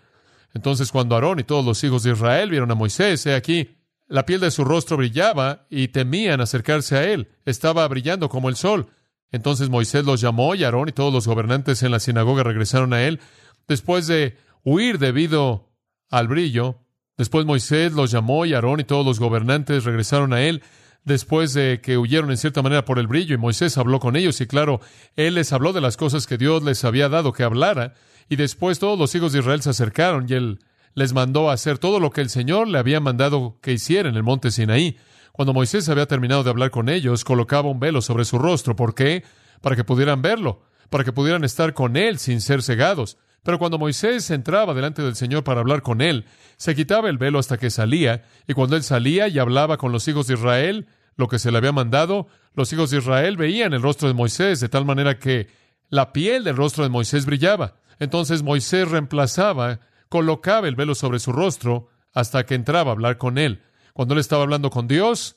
Entonces 0.54 0.90
cuando 0.90 1.14
Aarón 1.14 1.40
y 1.40 1.44
todos 1.44 1.64
los 1.64 1.82
hijos 1.84 2.02
de 2.02 2.12
Israel 2.12 2.50
vieron 2.50 2.70
a 2.70 2.74
Moisés, 2.74 3.24
he 3.26 3.34
aquí, 3.34 3.76
la 4.06 4.24
piel 4.24 4.40
de 4.40 4.50
su 4.50 4.64
rostro 4.64 4.96
brillaba 4.96 5.66
y 5.70 5.88
temían 5.88 6.40
acercarse 6.40 6.96
a 6.96 7.04
él. 7.04 7.28
Estaba 7.44 7.86
brillando 7.88 8.28
como 8.28 8.48
el 8.48 8.56
sol. 8.56 8.88
Entonces 9.30 9.68
Moisés 9.68 10.04
los 10.04 10.20
llamó 10.20 10.54
y 10.54 10.64
Aarón 10.64 10.88
y 10.88 10.92
todos 10.92 11.12
los 11.12 11.26
gobernantes 11.26 11.82
en 11.82 11.90
la 11.90 12.00
sinagoga 12.00 12.42
regresaron 12.42 12.94
a 12.94 13.02
él. 13.02 13.20
Después 13.66 14.06
de 14.06 14.38
huir 14.64 14.98
debido 14.98 15.68
al 16.08 16.28
brillo, 16.28 16.78
después 17.18 17.44
Moisés 17.44 17.92
los 17.92 18.10
llamó 18.10 18.46
y 18.46 18.54
Aarón 18.54 18.80
y 18.80 18.84
todos 18.84 19.04
los 19.04 19.20
gobernantes 19.20 19.84
regresaron 19.84 20.32
a 20.32 20.42
él 20.42 20.62
después 21.08 21.54
de 21.54 21.80
que 21.82 21.98
huyeron 21.98 22.30
en 22.30 22.36
cierta 22.36 22.62
manera 22.62 22.84
por 22.84 22.98
el 22.98 23.08
brillo 23.08 23.34
y 23.34 23.38
Moisés 23.38 23.78
habló 23.78 23.98
con 23.98 24.14
ellos 24.14 24.40
y 24.40 24.46
claro, 24.46 24.80
él 25.16 25.34
les 25.34 25.52
habló 25.52 25.72
de 25.72 25.80
las 25.80 25.96
cosas 25.96 26.26
que 26.26 26.38
Dios 26.38 26.62
les 26.62 26.84
había 26.84 27.08
dado 27.08 27.32
que 27.32 27.42
hablara 27.42 27.94
y 28.28 28.36
después 28.36 28.78
todos 28.78 28.98
los 28.98 29.14
hijos 29.14 29.32
de 29.32 29.40
Israel 29.40 29.62
se 29.62 29.70
acercaron 29.70 30.26
y 30.28 30.34
él 30.34 30.58
les 30.94 31.12
mandó 31.12 31.50
hacer 31.50 31.78
todo 31.78 32.00
lo 32.00 32.10
que 32.10 32.20
el 32.20 32.30
Señor 32.30 32.68
le 32.68 32.78
había 32.78 33.00
mandado 33.00 33.58
que 33.62 33.72
hiciera 33.72 34.08
en 34.08 34.16
el 34.16 34.22
monte 34.22 34.50
Sinaí. 34.50 34.96
Cuando 35.32 35.54
Moisés 35.54 35.88
había 35.88 36.06
terminado 36.06 36.42
de 36.42 36.50
hablar 36.50 36.70
con 36.70 36.88
ellos, 36.88 37.24
colocaba 37.24 37.70
un 37.70 37.78
velo 37.78 38.02
sobre 38.02 38.24
su 38.24 38.38
rostro. 38.38 38.74
¿Por 38.74 38.94
qué? 38.94 39.22
Para 39.60 39.76
que 39.76 39.84
pudieran 39.84 40.22
verlo, 40.22 40.62
para 40.90 41.04
que 41.04 41.12
pudieran 41.12 41.44
estar 41.44 41.74
con 41.74 41.96
él 41.96 42.18
sin 42.18 42.40
ser 42.40 42.62
cegados. 42.62 43.18
Pero 43.44 43.58
cuando 43.58 43.78
Moisés 43.78 44.30
entraba 44.30 44.74
delante 44.74 45.02
del 45.02 45.14
Señor 45.14 45.44
para 45.44 45.60
hablar 45.60 45.82
con 45.82 46.00
él, 46.00 46.24
se 46.56 46.74
quitaba 46.74 47.08
el 47.08 47.18
velo 47.18 47.38
hasta 47.38 47.56
que 47.56 47.70
salía, 47.70 48.24
y 48.48 48.54
cuando 48.54 48.74
él 48.74 48.82
salía 48.82 49.28
y 49.28 49.38
hablaba 49.38 49.76
con 49.76 49.92
los 49.92 50.08
hijos 50.08 50.26
de 50.26 50.34
Israel, 50.34 50.88
lo 51.16 51.28
que 51.28 51.38
se 51.38 51.50
le 51.52 51.58
había 51.58 51.72
mandado, 51.72 52.26
los 52.54 52.72
hijos 52.72 52.90
de 52.90 52.98
Israel 52.98 53.36
veían 53.36 53.72
el 53.72 53.82
rostro 53.82 54.08
de 54.08 54.14
Moisés, 54.14 54.60
de 54.60 54.68
tal 54.68 54.84
manera 54.84 55.18
que 55.18 55.48
la 55.88 56.12
piel 56.12 56.44
del 56.44 56.56
rostro 56.56 56.84
de 56.84 56.90
Moisés 56.90 57.26
brillaba. 57.26 57.76
Entonces 57.98 58.42
Moisés 58.42 58.88
reemplazaba, 58.88 59.80
colocaba 60.08 60.68
el 60.68 60.76
velo 60.76 60.94
sobre 60.94 61.18
su 61.18 61.32
rostro 61.32 61.88
hasta 62.14 62.44
que 62.46 62.54
entraba 62.54 62.90
a 62.90 62.94
hablar 62.94 63.18
con 63.18 63.38
él. 63.38 63.62
Cuando 63.92 64.14
él 64.14 64.20
estaba 64.20 64.42
hablando 64.42 64.70
con 64.70 64.86
Dios, 64.88 65.36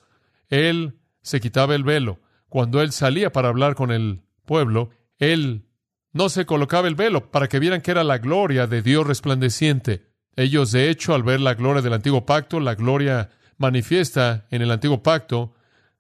él 0.50 1.00
se 1.22 1.40
quitaba 1.40 1.76
el 1.76 1.84
velo. 1.84 2.20
Cuando 2.50 2.82
él 2.82 2.92
salía 2.92 3.32
para 3.32 3.50
hablar 3.50 3.76
con 3.76 3.92
el 3.92 4.22
pueblo, 4.46 4.90
él 5.18 5.66
no 6.14 6.30
se 6.30 6.46
colocaba 6.46 6.88
el 6.88 6.96
velo 6.96 7.32
para 7.32 7.48
que 7.48 7.60
vieran 7.60 7.82
que 7.82 7.92
era 7.92 8.04
la 8.04 8.18
gloria 8.18 8.68
de 8.68 8.82
Dios 8.82 9.08
resplandeciente. 9.08 10.12
Ellos, 10.36 10.72
de 10.72 10.90
hecho, 10.90 11.14
al 11.14 11.24
ver 11.24 11.40
la 11.40 11.54
gloria 11.54 11.82
del 11.82 11.94
antiguo 11.94 12.26
pacto, 12.26 12.60
la 12.60 12.76
gloria 12.76 13.30
manifiesta 13.58 14.46
en 14.50 14.62
el 14.62 14.72
antiguo 14.72 15.04
pacto, 15.04 15.54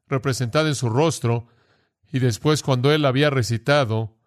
representada 0.07 0.67
en 0.67 0.75
su 0.75 0.89
rostro, 0.89 1.47
y 2.11 2.19
después 2.19 2.63
cuando 2.63 2.91
él 2.91 3.05
había 3.05 3.29
recitado 3.29 4.17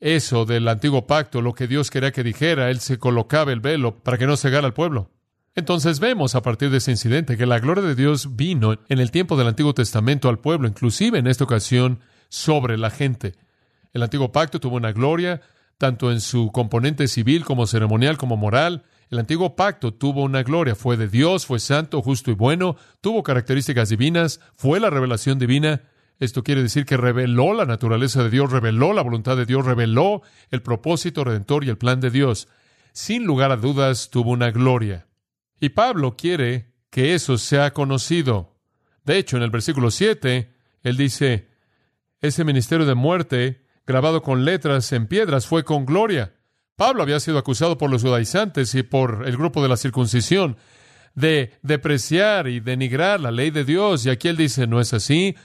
eso 0.00 0.44
del 0.44 0.68
antiguo 0.68 1.06
pacto, 1.06 1.40
lo 1.40 1.54
que 1.54 1.66
Dios 1.66 1.90
quería 1.90 2.12
que 2.12 2.22
dijera, 2.22 2.70
él 2.70 2.80
se 2.80 2.98
colocaba 2.98 3.52
el 3.52 3.60
velo 3.60 3.98
para 4.02 4.18
que 4.18 4.26
no 4.26 4.36
cegara 4.36 4.66
al 4.66 4.74
pueblo. 4.74 5.10
Entonces 5.54 6.00
vemos 6.00 6.34
a 6.34 6.42
partir 6.42 6.68
de 6.70 6.78
ese 6.78 6.90
incidente 6.90 7.38
que 7.38 7.46
la 7.46 7.58
gloria 7.58 7.82
de 7.82 7.94
Dios 7.94 8.36
vino 8.36 8.78
en 8.88 8.98
el 8.98 9.10
tiempo 9.10 9.38
del 9.38 9.46
Antiguo 9.46 9.72
Testamento 9.72 10.28
al 10.28 10.38
pueblo, 10.38 10.68
inclusive 10.68 11.18
en 11.18 11.26
esta 11.26 11.44
ocasión 11.44 12.00
sobre 12.28 12.76
la 12.76 12.90
gente. 12.90 13.34
El 13.94 14.02
antiguo 14.02 14.32
pacto 14.32 14.60
tuvo 14.60 14.76
una 14.76 14.92
gloria, 14.92 15.40
tanto 15.78 16.12
en 16.12 16.20
su 16.20 16.52
componente 16.52 17.08
civil 17.08 17.46
como 17.46 17.66
ceremonial 17.66 18.18
como 18.18 18.36
moral. 18.36 18.84
El 19.08 19.18
antiguo 19.18 19.56
pacto 19.56 19.94
tuvo 19.94 20.24
una 20.24 20.42
gloria, 20.42 20.74
fue 20.74 20.98
de 20.98 21.08
Dios, 21.08 21.46
fue 21.46 21.58
santo, 21.58 22.02
justo 22.02 22.30
y 22.30 22.34
bueno, 22.34 22.76
tuvo 23.00 23.22
características 23.22 23.88
divinas, 23.88 24.40
fue 24.56 24.78
la 24.78 24.90
revelación 24.90 25.38
divina. 25.38 25.82
Esto 26.18 26.42
quiere 26.42 26.62
decir 26.62 26.86
que 26.86 26.96
reveló 26.96 27.52
la 27.52 27.66
naturaleza 27.66 28.22
de 28.22 28.30
Dios, 28.30 28.50
reveló 28.50 28.92
la 28.92 29.02
voluntad 29.02 29.36
de 29.36 29.46
Dios, 29.46 29.66
reveló 29.66 30.22
el 30.50 30.62
propósito 30.62 31.24
redentor 31.24 31.64
y 31.64 31.68
el 31.68 31.78
plan 31.78 32.00
de 32.00 32.10
Dios. 32.10 32.48
Sin 32.92 33.24
lugar 33.24 33.52
a 33.52 33.56
dudas, 33.56 34.10
tuvo 34.10 34.30
una 34.30 34.50
gloria. 34.50 35.06
Y 35.60 35.70
Pablo 35.70 36.16
quiere 36.16 36.72
que 36.90 37.14
eso 37.14 37.36
sea 37.36 37.72
conocido. 37.72 38.56
De 39.04 39.18
hecho, 39.18 39.36
en 39.36 39.42
el 39.42 39.50
versículo 39.50 39.90
7, 39.90 40.50
él 40.82 40.96
dice, 40.96 41.48
ese 42.20 42.44
ministerio 42.44 42.86
de 42.86 42.94
muerte 42.94 43.66
grabado 43.86 44.22
con 44.22 44.44
letras 44.44 44.92
en 44.92 45.06
piedras, 45.06 45.46
fue 45.46 45.64
con 45.64 45.86
gloria. 45.86 46.34
Pablo 46.74 47.02
había 47.02 47.20
sido 47.20 47.38
acusado 47.38 47.78
por 47.78 47.90
los 47.90 48.02
judaizantes 48.02 48.74
y 48.74 48.82
por 48.82 49.24
el 49.26 49.36
grupo 49.36 49.62
de 49.62 49.68
la 49.68 49.76
circuncisión 49.76 50.56
de 51.14 51.54
depreciar 51.62 52.48
y 52.48 52.60
denigrar 52.60 53.20
la 53.20 53.30
ley 53.30 53.50
de 53.50 53.64
Dios. 53.64 54.04
Y 54.04 54.10
aquí 54.10 54.28
él 54.28 54.36
dice, 54.36 54.66
no 54.66 54.80
es 54.80 54.92
así, 54.92 55.36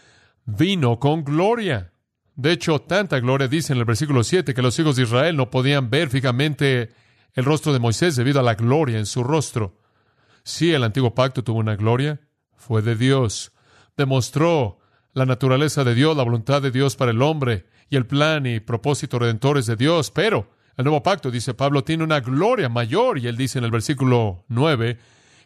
vino 0.45 0.99
con 0.99 1.23
gloria. 1.23 1.91
De 2.35 2.51
hecho, 2.51 2.79
tanta 2.79 3.19
gloria 3.19 3.47
dice 3.47 3.73
en 3.73 3.79
el 3.79 3.85
versículo 3.85 4.23
7 4.23 4.53
que 4.53 4.61
los 4.61 4.77
hijos 4.79 4.95
de 4.95 5.03
Israel 5.03 5.37
no 5.37 5.49
podían 5.49 5.89
ver 5.89 6.09
fijamente 6.09 6.89
el 7.33 7.45
rostro 7.45 7.73
de 7.73 7.79
Moisés 7.79 8.15
debido 8.15 8.39
a 8.39 8.43
la 8.43 8.55
gloria 8.55 8.97
en 8.97 9.05
su 9.05 9.23
rostro. 9.23 9.79
Sí, 10.43 10.73
el 10.73 10.83
antiguo 10.83 11.13
pacto 11.13 11.43
tuvo 11.43 11.59
una 11.59 11.75
gloria, 11.75 12.19
fue 12.55 12.81
de 12.81 12.95
Dios. 12.95 13.51
Demostró 13.95 14.79
la 15.13 15.25
naturaleza 15.25 15.83
de 15.83 15.93
Dios, 15.93 16.15
la 16.15 16.23
voluntad 16.23 16.61
de 16.61 16.71
Dios 16.71 16.95
para 16.95 17.11
el 17.11 17.21
hombre 17.21 17.65
y 17.89 17.95
el 17.95 18.05
plan 18.05 18.45
y 18.45 18.59
propósito 18.59 19.19
redentores 19.19 19.65
de 19.65 19.75
Dios, 19.75 20.11
pero 20.11 20.49
el 20.77 20.85
nuevo 20.85 21.03
pacto, 21.03 21.29
dice 21.29 21.53
Pablo, 21.53 21.83
tiene 21.83 22.03
una 22.03 22.21
gloria 22.21 22.69
mayor 22.69 23.19
y 23.19 23.27
él 23.27 23.37
dice 23.37 23.59
en 23.59 23.65
el 23.65 23.71
versículo 23.71 24.45
9 24.47 24.97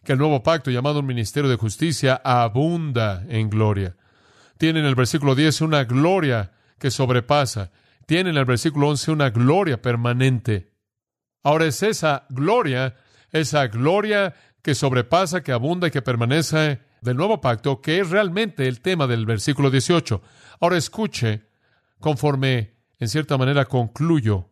que 0.03 0.11
el 0.13 0.19
nuevo 0.19 0.43
pacto 0.43 0.69
llamado 0.69 0.99
un 0.99 1.07
ministerio 1.07 1.49
de 1.49 1.55
justicia 1.55 2.21
abunda 2.23 3.25
en 3.27 3.49
gloria. 3.49 3.95
Tiene 4.57 4.79
en 4.79 4.85
el 4.85 4.95
versículo 4.95 5.35
10 5.35 5.61
una 5.61 5.83
gloria 5.83 6.51
que 6.79 6.91
sobrepasa. 6.91 7.71
Tiene 8.05 8.29
en 8.29 8.37
el 8.37 8.45
versículo 8.45 8.89
11 8.89 9.11
una 9.11 9.29
gloria 9.29 9.81
permanente. 9.81 10.71
Ahora 11.43 11.65
es 11.65 11.83
esa 11.83 12.25
gloria, 12.29 12.95
esa 13.31 13.67
gloria 13.67 14.33
que 14.61 14.75
sobrepasa, 14.75 15.43
que 15.43 15.51
abunda 15.51 15.87
y 15.87 15.91
que 15.91 16.01
permanece 16.01 16.81
del 17.01 17.17
nuevo 17.17 17.39
pacto, 17.39 17.81
que 17.81 17.99
es 17.99 18.09
realmente 18.09 18.67
el 18.67 18.81
tema 18.81 19.07
del 19.07 19.25
versículo 19.25 19.69
18. 19.69 20.21
Ahora 20.59 20.77
escuche 20.77 21.43
conforme, 21.99 22.77
en 22.99 23.07
cierta 23.07 23.37
manera, 23.37 23.65
concluyo 23.65 24.49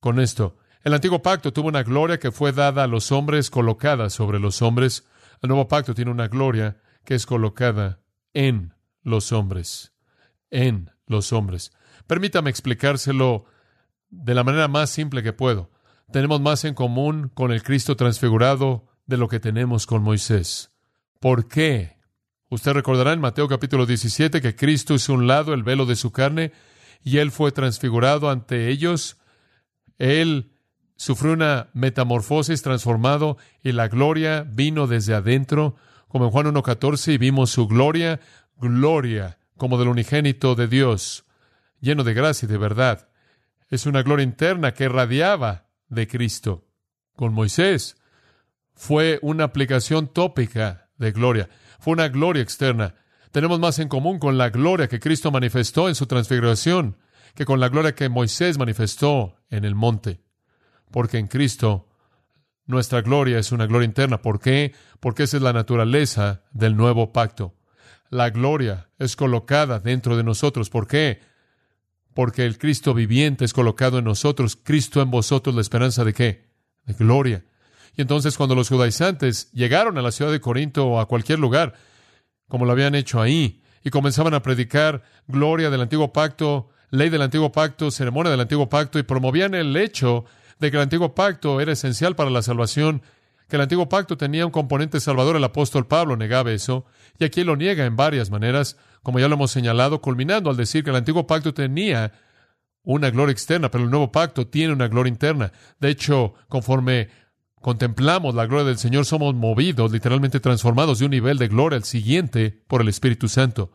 con 0.00 0.20
esto. 0.20 0.58
El 0.84 0.94
antiguo 0.94 1.22
pacto 1.22 1.52
tuvo 1.52 1.68
una 1.68 1.82
gloria 1.82 2.18
que 2.18 2.30
fue 2.30 2.52
dada 2.52 2.84
a 2.84 2.86
los 2.86 3.10
hombres, 3.10 3.50
colocada 3.50 4.10
sobre 4.10 4.38
los 4.38 4.62
hombres. 4.62 5.06
El 5.42 5.48
nuevo 5.48 5.66
pacto 5.66 5.94
tiene 5.94 6.10
una 6.10 6.28
gloria 6.28 6.80
que 7.04 7.14
es 7.14 7.26
colocada 7.26 8.00
en 8.32 8.74
los 9.08 9.32
hombres. 9.32 9.92
En 10.50 10.90
los 11.06 11.32
hombres. 11.32 11.72
Permítame 12.06 12.50
explicárselo 12.50 13.44
de 14.10 14.34
la 14.34 14.44
manera 14.44 14.68
más 14.68 14.90
simple 14.90 15.22
que 15.22 15.32
puedo. 15.32 15.70
Tenemos 16.12 16.40
más 16.40 16.64
en 16.64 16.74
común 16.74 17.30
con 17.34 17.52
el 17.52 17.62
Cristo 17.62 17.96
transfigurado 17.96 18.86
de 19.06 19.16
lo 19.16 19.28
que 19.28 19.40
tenemos 19.40 19.86
con 19.86 20.02
Moisés. 20.02 20.70
¿Por 21.20 21.48
qué? 21.48 21.98
Usted 22.50 22.72
recordará 22.72 23.12
en 23.12 23.20
Mateo 23.20 23.46
capítulo 23.48 23.84
17 23.84 24.40
que 24.40 24.56
Cristo 24.56 24.94
hizo 24.94 25.12
un 25.12 25.26
lado 25.26 25.52
el 25.52 25.62
velo 25.62 25.84
de 25.84 25.96
su 25.96 26.12
carne 26.12 26.52
y 27.02 27.18
él 27.18 27.30
fue 27.30 27.52
transfigurado 27.52 28.30
ante 28.30 28.68
ellos. 28.68 29.18
Él 29.98 30.52
sufrió 30.96 31.32
una 31.32 31.68
metamorfosis 31.74 32.62
transformado 32.62 33.36
y 33.62 33.72
la 33.72 33.88
gloria 33.88 34.42
vino 34.42 34.86
desde 34.86 35.14
adentro, 35.14 35.76
como 36.08 36.24
en 36.24 36.30
Juan 36.30 36.46
1.14, 36.46 37.14
y 37.14 37.18
vimos 37.18 37.50
su 37.50 37.66
gloria, 37.66 38.20
gloria 38.58 39.38
como 39.56 39.78
del 39.78 39.88
unigénito 39.88 40.54
de 40.54 40.68
Dios, 40.68 41.24
lleno 41.80 42.04
de 42.04 42.14
gracia 42.14 42.46
y 42.46 42.48
de 42.48 42.58
verdad. 42.58 43.08
Es 43.68 43.86
una 43.86 44.02
gloria 44.02 44.24
interna 44.24 44.72
que 44.72 44.88
radiaba 44.88 45.68
de 45.88 46.06
Cristo. 46.06 46.66
Con 47.14 47.34
Moisés 47.34 47.96
fue 48.74 49.18
una 49.22 49.44
aplicación 49.44 50.08
tópica 50.08 50.88
de 50.96 51.12
gloria, 51.12 51.48
fue 51.78 51.92
una 51.92 52.08
gloria 52.08 52.42
externa. 52.42 52.94
Tenemos 53.32 53.58
más 53.60 53.78
en 53.78 53.88
común 53.88 54.18
con 54.18 54.38
la 54.38 54.50
gloria 54.50 54.88
que 54.88 55.00
Cristo 55.00 55.30
manifestó 55.30 55.88
en 55.88 55.94
su 55.94 56.06
transfiguración 56.06 56.96
que 57.34 57.44
con 57.44 57.60
la 57.60 57.68
gloria 57.68 57.94
que 57.94 58.08
Moisés 58.08 58.58
manifestó 58.58 59.36
en 59.50 59.64
el 59.64 59.74
monte. 59.74 60.20
Porque 60.90 61.18
en 61.18 61.28
Cristo 61.28 61.88
nuestra 62.66 63.00
gloria 63.00 63.38
es 63.38 63.52
una 63.52 63.66
gloria 63.66 63.86
interna. 63.86 64.22
¿Por 64.22 64.40
qué? 64.40 64.74
Porque 64.98 65.22
esa 65.22 65.36
es 65.36 65.42
la 65.42 65.52
naturaleza 65.52 66.42
del 66.52 66.76
nuevo 66.76 67.12
pacto. 67.12 67.54
La 68.10 68.30
gloria 68.30 68.88
es 68.98 69.16
colocada 69.16 69.80
dentro 69.80 70.16
de 70.16 70.24
nosotros. 70.24 70.70
¿Por 70.70 70.86
qué? 70.86 71.20
Porque 72.14 72.44
el 72.46 72.58
Cristo 72.58 72.94
viviente 72.94 73.44
es 73.44 73.52
colocado 73.52 73.98
en 73.98 74.04
nosotros. 74.04 74.56
Cristo 74.56 75.02
en 75.02 75.10
vosotros, 75.10 75.54
la 75.54 75.60
esperanza 75.60 76.04
de 76.04 76.14
qué? 76.14 76.48
De 76.84 76.94
gloria. 76.94 77.44
Y 77.96 78.02
entonces 78.02 78.36
cuando 78.36 78.54
los 78.54 78.68
judaizantes 78.68 79.50
llegaron 79.52 79.98
a 79.98 80.02
la 80.02 80.12
ciudad 80.12 80.30
de 80.30 80.40
Corinto 80.40 80.86
o 80.86 81.00
a 81.00 81.06
cualquier 81.06 81.38
lugar, 81.38 81.74
como 82.46 82.64
lo 82.64 82.72
habían 82.72 82.94
hecho 82.94 83.20
ahí, 83.20 83.62
y 83.84 83.90
comenzaban 83.90 84.34
a 84.34 84.42
predicar 84.42 85.02
gloria 85.26 85.70
del 85.70 85.80
antiguo 85.80 86.12
pacto, 86.12 86.70
ley 86.90 87.10
del 87.10 87.22
antiguo 87.22 87.52
pacto, 87.52 87.90
ceremonia 87.90 88.30
del 88.30 88.40
antiguo 88.40 88.68
pacto, 88.68 88.98
y 88.98 89.02
promovían 89.02 89.54
el 89.54 89.76
hecho 89.76 90.24
de 90.58 90.70
que 90.70 90.76
el 90.76 90.82
antiguo 90.84 91.14
pacto 91.14 91.60
era 91.60 91.72
esencial 91.72 92.16
para 92.16 92.30
la 92.30 92.42
salvación, 92.42 93.02
que 93.48 93.56
el 93.56 93.62
antiguo 93.62 93.88
pacto 93.88 94.16
tenía 94.16 94.44
un 94.44 94.52
componente 94.52 95.00
salvador, 95.00 95.36
el 95.36 95.44
apóstol 95.44 95.86
Pablo 95.86 96.16
negaba 96.16 96.52
eso, 96.52 96.84
y 97.18 97.24
aquí 97.24 97.44
lo 97.44 97.56
niega 97.56 97.86
en 97.86 97.96
varias 97.96 98.30
maneras, 98.30 98.76
como 99.02 99.18
ya 99.18 99.28
lo 99.28 99.34
hemos 99.34 99.50
señalado, 99.50 100.00
culminando 100.00 100.50
al 100.50 100.56
decir 100.56 100.84
que 100.84 100.90
el 100.90 100.96
antiguo 100.96 101.26
pacto 101.26 101.54
tenía 101.54 102.12
una 102.82 103.10
gloria 103.10 103.32
externa, 103.32 103.70
pero 103.70 103.84
el 103.84 103.90
nuevo 103.90 104.12
pacto 104.12 104.46
tiene 104.46 104.72
una 104.72 104.88
gloria 104.88 105.10
interna. 105.10 105.52
De 105.80 105.88
hecho, 105.90 106.34
conforme 106.48 107.08
contemplamos 107.60 108.34
la 108.34 108.46
gloria 108.46 108.66
del 108.66 108.78
Señor, 108.78 109.04
somos 109.04 109.34
movidos, 109.34 109.92
literalmente 109.92 110.40
transformados 110.40 110.98
de 110.98 111.06
un 111.06 111.10
nivel 111.10 111.38
de 111.38 111.48
gloria 111.48 111.76
al 111.76 111.84
siguiente 111.84 112.62
por 112.66 112.82
el 112.82 112.88
Espíritu 112.88 113.28
Santo. 113.28 113.72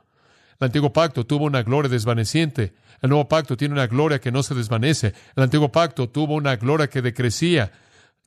El 0.59 0.65
antiguo 0.65 0.93
pacto 0.93 1.25
tuvo 1.25 1.45
una 1.45 1.63
gloria 1.63 1.89
desvaneciente. 1.89 2.73
El 3.01 3.09
nuevo 3.09 3.27
pacto 3.27 3.57
tiene 3.57 3.73
una 3.73 3.87
gloria 3.87 4.19
que 4.19 4.31
no 4.31 4.43
se 4.43 4.55
desvanece. 4.55 5.13
El 5.35 5.43
antiguo 5.43 5.71
pacto 5.71 6.09
tuvo 6.09 6.35
una 6.35 6.55
gloria 6.55 6.87
que 6.87 7.01
decrecía, 7.01 7.71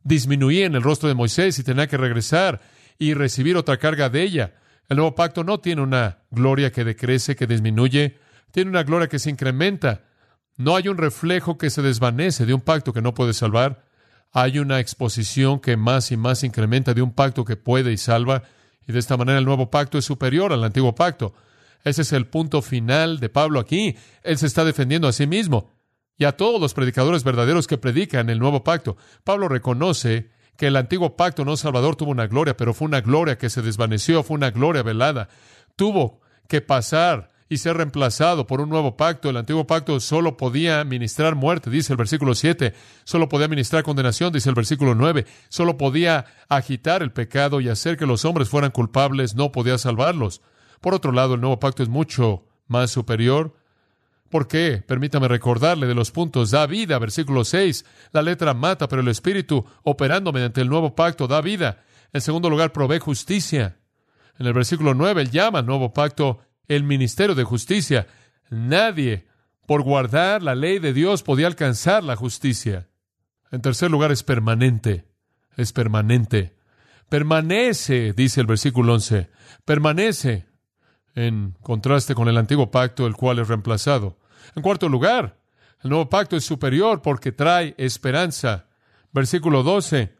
disminuía 0.07 0.67
en 0.67 0.75
el 0.75 0.83
rostro 0.83 1.09
de 1.09 1.15
Moisés 1.15 1.59
y 1.59 1.65
tenía 1.65 1.87
que 1.87 1.97
regresar 1.97 2.61
y 2.99 3.15
recibir 3.15 3.57
otra 3.57 3.77
carga 3.77 4.09
de 4.09 4.23
ella. 4.23 4.55
El 4.89 4.97
nuevo 4.99 5.15
pacto 5.15 5.45
no 5.45 5.61
tiene 5.61 5.83
una 5.83 6.19
gloria 6.31 6.73
que 6.73 6.85
decrece, 6.85 7.37
que 7.37 7.47
disminuye, 7.47 8.19
tiene 8.53 8.71
una 8.71 8.85
gloria 8.85 9.09
que 9.09 9.19
se 9.19 9.31
incrementa. 9.31 10.05
No 10.57 10.77
hay 10.77 10.89
un 10.89 10.97
reflejo 10.97 11.59
que 11.59 11.71
se 11.71 11.83
desvanece 11.83 12.47
de 12.47 12.55
un 12.55 12.61
pacto 12.61 12.93
que 12.93 13.03
no 13.03 13.13
puede 13.13 13.35
salvar 13.35 13.85
hay 14.39 14.59
una 14.59 14.81
exposición 14.81 15.61
que 15.61 15.79
más 15.79 16.13
y 16.13 16.17
más 16.19 16.45
incrementa 16.45 16.93
de 16.93 17.01
un 17.01 17.13
pacto 17.13 17.43
que 17.43 17.57
puede 17.57 17.91
y 17.93 17.97
salva, 17.97 18.43
y 18.87 18.93
de 18.93 18.99
esta 18.99 19.17
manera 19.17 19.39
el 19.39 19.47
nuevo 19.47 19.71
pacto 19.71 19.97
es 19.97 20.05
superior 20.05 20.53
al 20.53 20.63
antiguo 20.63 20.95
pacto. 20.95 21.33
Ese 21.85 22.03
es 22.03 22.13
el 22.13 22.27
punto 22.27 22.61
final 22.61 23.19
de 23.19 23.31
Pablo 23.31 23.61
aquí. 23.61 23.97
Él 24.23 24.37
se 24.37 24.47
está 24.47 24.67
defendiendo 24.67 25.09
a 25.09 25.13
sí 25.13 25.27
mismo 25.27 25.73
y 26.19 26.25
a 26.25 26.37
todos 26.37 26.61
los 26.61 26.75
predicadores 26.75 27.25
verdaderos 27.25 27.67
que 27.67 27.79
predican 27.79 28.31
el 28.31 28.39
nuevo 28.39 28.65
pacto. 28.65 28.97
Pablo 29.25 29.49
reconoce 29.49 30.31
que 30.57 30.69
el 30.69 30.77
antiguo 30.77 31.17
pacto 31.17 31.45
no 31.45 31.57
salvador 31.57 31.97
tuvo 31.97 32.11
una 32.11 32.27
gloria, 32.27 32.57
pero 32.57 32.75
fue 32.75 32.87
una 32.87 33.01
gloria 33.01 33.39
que 33.39 33.51
se 33.51 33.63
desvaneció, 33.63 34.23
fue 34.23 34.37
una 34.37 34.51
gloria 34.51 34.83
velada. 34.83 35.29
Tuvo 35.77 36.21
que 36.49 36.61
pasar 36.61 37.31
y 37.49 37.59
ser 37.59 37.77
reemplazado 37.77 38.47
por 38.47 38.61
un 38.61 38.69
nuevo 38.69 38.97
pacto. 38.97 39.31
El 39.31 39.37
antiguo 39.37 39.67
pacto 39.67 40.01
solo 40.01 40.37
podía 40.37 40.83
ministrar 40.85 41.35
muerte, 41.35 41.71
dice 41.71 41.93
el 41.93 41.97
versículo 41.97 42.35
7, 42.35 42.75
solo 43.05 43.29
podía 43.29 43.49
ministrar 43.49 43.83
condenación, 43.83 44.33
dice 44.33 44.49
el 44.49 44.55
versículo 44.55 44.95
9, 44.95 45.27
solo 45.49 45.77
podía 45.77 46.27
agitar 46.49 47.03
el 47.03 47.13
pecado 47.13 47.61
y 47.61 47.69
hacer 47.69 47.97
que 47.97 48.07
los 48.07 48.25
hombres 48.25 48.49
fueran 48.49 48.71
culpables, 48.71 49.35
no 49.35 49.53
podía 49.53 49.79
salvarlos. 49.79 50.43
Por 50.81 50.95
otro 50.95 51.13
lado, 51.13 51.35
el 51.35 51.41
nuevo 51.41 51.61
pacto 51.61 51.83
es 51.83 51.89
mucho 51.89 52.45
más 52.67 52.91
superior. 52.91 53.55
¿Por 54.31 54.49
qué? 54.49 54.83
Permítame 54.87 55.29
recordarle 55.29 55.87
de 55.87 55.95
los 55.95 56.11
puntos. 56.11 56.51
Da 56.51 56.67
vida, 56.67 56.99
versículo 56.99 57.45
6. 57.45 57.85
La 58.13 58.23
letra 58.23 58.55
mata, 58.55 58.89
pero 58.89 59.03
el 59.03 59.09
Espíritu, 59.09 59.65
operando 59.83 60.33
mediante 60.33 60.61
el 60.61 60.69
nuevo 60.69 60.95
pacto, 60.95 61.27
da 61.27 61.41
vida. 61.41 61.85
En 62.13 62.21
segundo 62.21 62.51
lugar, 62.51 62.73
provee 62.73 62.99
justicia. 62.99 63.79
En 64.39 64.47
el 64.47 64.53
versículo 64.53 64.95
9, 64.95 65.23
él 65.23 65.31
llama 65.31 65.61
al 65.61 65.67
nuevo 65.67 65.93
pacto 65.93 66.41
el 66.69 66.83
ministerio 66.83 67.35
de 67.35 67.45
justicia. 67.45 68.07
Nadie, 68.51 69.27
por 69.67 69.83
guardar 69.83 70.43
la 70.43 70.55
ley 70.55 70.79
de 70.79 70.93
Dios, 70.93 71.23
podía 71.23 71.47
alcanzar 71.47 72.03
la 72.03 72.17
justicia. 72.17 72.89
En 73.51 73.63
tercer 73.63 73.91
lugar, 73.91 74.13
es 74.13 74.23
permanente. 74.23 75.07
Es 75.57 75.73
permanente. 75.73 76.57
Permanece, 77.09 78.13
dice 78.13 78.41
el 78.41 78.47
versículo 78.47 78.95
11. 78.95 79.31
Permanece 79.65 80.47
en 81.17 81.57
contraste 81.63 82.15
con 82.15 82.29
el 82.29 82.37
antiguo 82.37 82.71
pacto, 82.71 83.07
el 83.07 83.17
cual 83.17 83.41
es 83.41 83.49
reemplazado. 83.49 84.17
En 84.55 84.63
cuarto 84.63 84.89
lugar, 84.89 85.39
el 85.83 85.91
nuevo 85.91 86.09
pacto 86.09 86.37
es 86.37 86.45
superior 86.45 87.03
porque 87.03 87.33
trae 87.33 87.75
esperanza. 87.79 88.67
Versículo 89.13 89.65
12. 89.65 90.15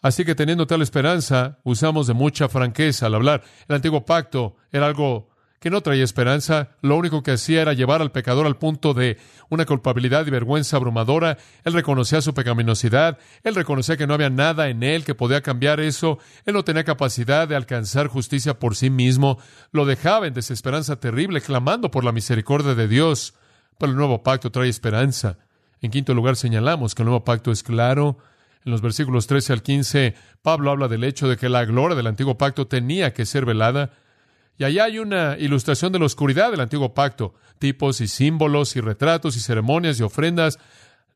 Así 0.00 0.24
que 0.24 0.34
teniendo 0.34 0.66
tal 0.66 0.82
esperanza, 0.82 1.60
usamos 1.62 2.08
de 2.08 2.14
mucha 2.14 2.48
franqueza 2.48 3.06
al 3.06 3.14
hablar. 3.14 3.44
El 3.68 3.76
antiguo 3.76 4.04
pacto 4.04 4.56
era 4.72 4.86
algo 4.86 5.28
que 5.62 5.70
no 5.70 5.80
traía 5.80 6.02
esperanza, 6.02 6.70
lo 6.80 6.96
único 6.96 7.22
que 7.22 7.30
hacía 7.30 7.62
era 7.62 7.72
llevar 7.72 8.02
al 8.02 8.10
pecador 8.10 8.46
al 8.46 8.56
punto 8.56 8.94
de 8.94 9.16
una 9.48 9.64
culpabilidad 9.64 10.26
y 10.26 10.30
vergüenza 10.30 10.76
abrumadora. 10.76 11.38
Él 11.62 11.72
reconocía 11.72 12.20
su 12.20 12.34
pecaminosidad, 12.34 13.16
él 13.44 13.54
reconocía 13.54 13.96
que 13.96 14.08
no 14.08 14.14
había 14.14 14.28
nada 14.28 14.70
en 14.70 14.82
él 14.82 15.04
que 15.04 15.14
podía 15.14 15.40
cambiar 15.40 15.78
eso, 15.78 16.18
él 16.46 16.54
no 16.54 16.64
tenía 16.64 16.82
capacidad 16.82 17.46
de 17.46 17.54
alcanzar 17.54 18.08
justicia 18.08 18.58
por 18.58 18.74
sí 18.74 18.90
mismo, 18.90 19.38
lo 19.70 19.86
dejaba 19.86 20.26
en 20.26 20.34
desesperanza 20.34 20.98
terrible, 20.98 21.40
clamando 21.40 21.92
por 21.92 22.02
la 22.02 22.10
misericordia 22.10 22.74
de 22.74 22.88
Dios. 22.88 23.34
Pero 23.78 23.92
el 23.92 23.96
nuevo 23.96 24.24
pacto 24.24 24.50
trae 24.50 24.68
esperanza. 24.68 25.38
En 25.80 25.92
quinto 25.92 26.12
lugar, 26.12 26.34
señalamos 26.34 26.96
que 26.96 27.02
el 27.02 27.06
nuevo 27.06 27.22
pacto 27.22 27.52
es 27.52 27.62
claro. 27.62 28.18
En 28.64 28.72
los 28.72 28.80
versículos 28.80 29.28
13 29.28 29.52
al 29.52 29.62
15, 29.62 30.14
Pablo 30.42 30.72
habla 30.72 30.88
del 30.88 31.04
hecho 31.04 31.28
de 31.28 31.36
que 31.36 31.48
la 31.48 31.64
gloria 31.64 31.94
del 31.94 32.08
antiguo 32.08 32.36
pacto 32.36 32.66
tenía 32.66 33.14
que 33.14 33.26
ser 33.26 33.46
velada. 33.46 33.92
Y 34.62 34.64
allá 34.64 34.84
hay 34.84 35.00
una 35.00 35.36
ilustración 35.40 35.90
de 35.90 35.98
la 35.98 36.04
oscuridad 36.04 36.52
del 36.52 36.60
antiguo 36.60 36.94
pacto, 36.94 37.34
tipos 37.58 38.00
y 38.00 38.06
símbolos 38.06 38.76
y 38.76 38.80
retratos 38.80 39.36
y 39.36 39.40
ceremonias 39.40 39.98
y 39.98 40.04
ofrendas, 40.04 40.60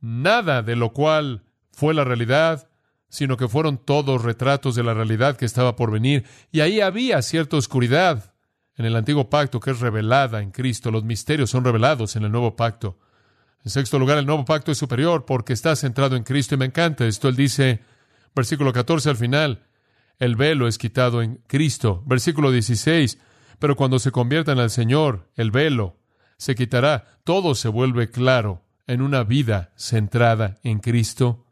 nada 0.01 0.63
de 0.63 0.75
lo 0.75 0.93
cual 0.93 1.45
fue 1.71 1.95
la 1.95 2.03
realidad, 2.03 2.69
sino 3.09 3.37
que 3.37 3.47
fueron 3.47 3.79
todos 3.79 4.25
retratos 4.25 4.75
de 4.75 4.83
la 4.83 4.95
realidad 4.95 5.37
que 5.37 5.45
estaba 5.45 5.77
por 5.77 5.93
venir. 5.93 6.25
Y 6.51 6.59
ahí 6.59 6.81
había 6.81 7.23
cierta 7.23 7.57
oscuridad 7.57 8.35
en 8.75 8.85
el 8.85 8.97
antiguo 8.97 9.31
pacto 9.31 9.61
que 9.61 9.71
es 9.71 9.79
revelada 9.79 10.43
en 10.43 10.51
Cristo. 10.51 10.91
Los 10.91 11.05
misterios 11.05 11.49
son 11.49 11.63
revelados 11.63 12.17
en 12.17 12.25
el 12.25 12.33
nuevo 12.33 12.57
pacto. 12.57 12.99
En 13.65 13.71
sexto 13.71 14.01
lugar, 14.01 14.19
el 14.19 14.27
nuevo 14.27 14.45
pacto 14.45 14.73
es 14.73 14.79
superior 14.79 15.25
porque 15.25 15.53
está 15.53 15.77
centrado 15.77 16.17
en 16.17 16.25
Cristo 16.25 16.57
y 16.57 16.59
me 16.59 16.65
encanta 16.65 17.07
esto. 17.07 17.29
Él 17.29 17.37
dice, 17.37 17.79
versículo 18.35 18.73
14 18.73 19.09
al 19.09 19.17
final, 19.17 19.69
el 20.19 20.35
velo 20.35 20.67
es 20.67 20.79
quitado 20.79 21.23
en 21.23 21.37
Cristo. 21.47 22.03
Versículo 22.07 22.51
16, 22.51 23.19
pero 23.59 23.77
cuando 23.77 23.99
se 23.99 24.11
conviertan 24.11 24.59
al 24.59 24.71
Señor, 24.71 25.31
el 25.35 25.51
velo 25.51 25.97
se 26.37 26.55
quitará, 26.55 27.19
todo 27.25 27.55
se 27.55 27.69
vuelve 27.69 28.11
claro 28.11 28.63
en 28.87 29.03
una 29.03 29.25
vida 29.25 29.73
centrada 29.77 30.59
en 30.63 30.81
Cristo. 30.81 31.47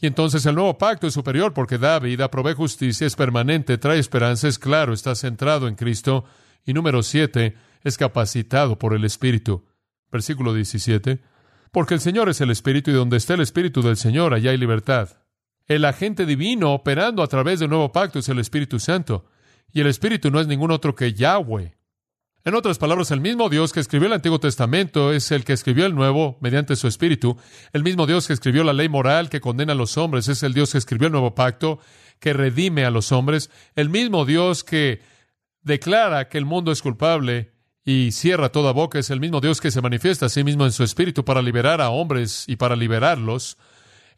Y 0.00 0.06
entonces 0.06 0.44
el 0.44 0.54
nuevo 0.54 0.76
pacto 0.76 1.06
es 1.06 1.14
superior 1.14 1.54
porque 1.54 1.78
da 1.78 1.98
vida, 1.98 2.30
provee 2.30 2.54
justicia, 2.54 3.06
es 3.06 3.16
permanente, 3.16 3.78
trae 3.78 3.98
esperanza, 3.98 4.48
es 4.48 4.58
claro, 4.58 4.92
está 4.92 5.14
centrado 5.14 5.68
en 5.68 5.74
Cristo. 5.74 6.24
Y 6.64 6.74
número 6.74 7.02
siete, 7.02 7.56
es 7.82 7.96
capacitado 7.96 8.78
por 8.78 8.94
el 8.94 9.04
Espíritu. 9.04 9.64
Versículo 10.10 10.52
17. 10.52 11.22
Porque 11.70 11.94
el 11.94 12.00
Señor 12.00 12.28
es 12.28 12.40
el 12.40 12.50
Espíritu 12.50 12.90
y 12.90 12.94
donde 12.94 13.16
está 13.16 13.34
el 13.34 13.40
Espíritu 13.40 13.80
del 13.82 13.96
Señor, 13.96 14.34
allá 14.34 14.50
hay 14.50 14.58
libertad. 14.58 15.22
El 15.66 15.84
agente 15.84 16.26
divino 16.26 16.74
operando 16.74 17.22
a 17.22 17.26
través 17.26 17.60
del 17.60 17.70
nuevo 17.70 17.90
pacto 17.92 18.18
es 18.18 18.28
el 18.28 18.38
Espíritu 18.38 18.78
Santo. 18.78 19.26
Y 19.72 19.80
el 19.80 19.86
Espíritu 19.86 20.30
no 20.30 20.40
es 20.40 20.46
ningún 20.46 20.70
otro 20.70 20.94
que 20.94 21.12
Yahweh. 21.12 21.76
En 22.46 22.54
otras 22.54 22.78
palabras, 22.78 23.10
el 23.10 23.20
mismo 23.20 23.48
Dios 23.48 23.72
que 23.72 23.80
escribió 23.80 24.06
el 24.06 24.12
Antiguo 24.12 24.38
Testamento 24.38 25.12
es 25.12 25.32
el 25.32 25.44
que 25.44 25.52
escribió 25.52 25.84
el 25.84 25.96
Nuevo 25.96 26.38
mediante 26.40 26.76
su 26.76 26.86
Espíritu. 26.86 27.36
El 27.72 27.82
mismo 27.82 28.06
Dios 28.06 28.28
que 28.28 28.32
escribió 28.32 28.62
la 28.62 28.72
ley 28.72 28.88
moral 28.88 29.28
que 29.28 29.40
condena 29.40 29.72
a 29.72 29.76
los 29.76 29.98
hombres 29.98 30.28
es 30.28 30.44
el 30.44 30.54
Dios 30.54 30.70
que 30.70 30.78
escribió 30.78 31.06
el 31.06 31.12
Nuevo 31.12 31.34
Pacto, 31.34 31.80
que 32.20 32.32
redime 32.32 32.84
a 32.84 32.90
los 32.90 33.10
hombres. 33.10 33.50
El 33.74 33.88
mismo 33.88 34.24
Dios 34.24 34.62
que 34.62 35.02
declara 35.62 36.28
que 36.28 36.38
el 36.38 36.44
mundo 36.44 36.70
es 36.70 36.82
culpable 36.82 37.50
y 37.84 38.12
cierra 38.12 38.50
toda 38.50 38.72
boca 38.72 39.00
es 39.00 39.10
el 39.10 39.18
mismo 39.18 39.40
Dios 39.40 39.60
que 39.60 39.72
se 39.72 39.82
manifiesta 39.82 40.26
a 40.26 40.28
sí 40.28 40.44
mismo 40.44 40.64
en 40.64 40.72
su 40.72 40.84
Espíritu 40.84 41.24
para 41.24 41.42
liberar 41.42 41.80
a 41.80 41.90
hombres 41.90 42.44
y 42.46 42.54
para 42.54 42.76
liberarlos. 42.76 43.58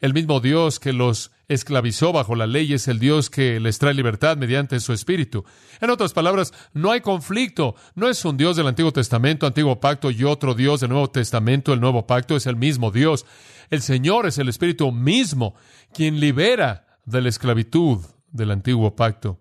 El 0.01 0.13
mismo 0.13 0.41
Dios 0.41 0.81
que 0.81 0.93
los 0.93 1.31
esclavizó 1.49 2.13
bajo 2.13 2.35
la 2.37 2.47
ley 2.47 2.75
es 2.75 2.89
el 2.89 2.99
Dios 2.99 3.31
que 3.31 3.59
les 3.59 3.79
trae 3.79 3.95
libertad 3.95 4.37
mediante 4.37 4.79
su 4.81 4.93
espíritu. 4.93 5.45
En 5.81 5.91
otras 5.91 6.13
palabras, 6.13 6.53
no 6.75 6.93
hay 6.93 7.01
conflicto. 7.01 7.75
No 7.95 8.09
es 8.09 8.25
un 8.25 8.37
Dios 8.37 8.57
del 8.57 8.67
Antiguo 8.67 8.93
Testamento, 8.93 9.47
Antiguo 9.47 9.81
Pacto, 9.81 10.11
y 10.11 10.25
otro 10.25 10.55
Dios 10.55 10.81
del 10.81 10.91
Nuevo 10.91 11.11
Testamento, 11.11 11.73
el 11.73 11.81
Nuevo 11.81 12.07
Pacto 12.07 12.37
es 12.37 12.47
el 12.47 12.57
mismo 12.57 12.91
Dios. 12.91 13.25
El 13.71 13.81
Señor 13.81 14.27
es 14.27 14.39
el 14.39 14.49
Espíritu 14.49 14.93
mismo 14.93 15.55
quien 15.93 16.21
libera 16.21 16.87
de 17.07 17.23
la 17.23 17.31
esclavitud 17.31 18.05
del 18.31 18.51
Antiguo 18.51 18.95
Pacto. 18.95 19.41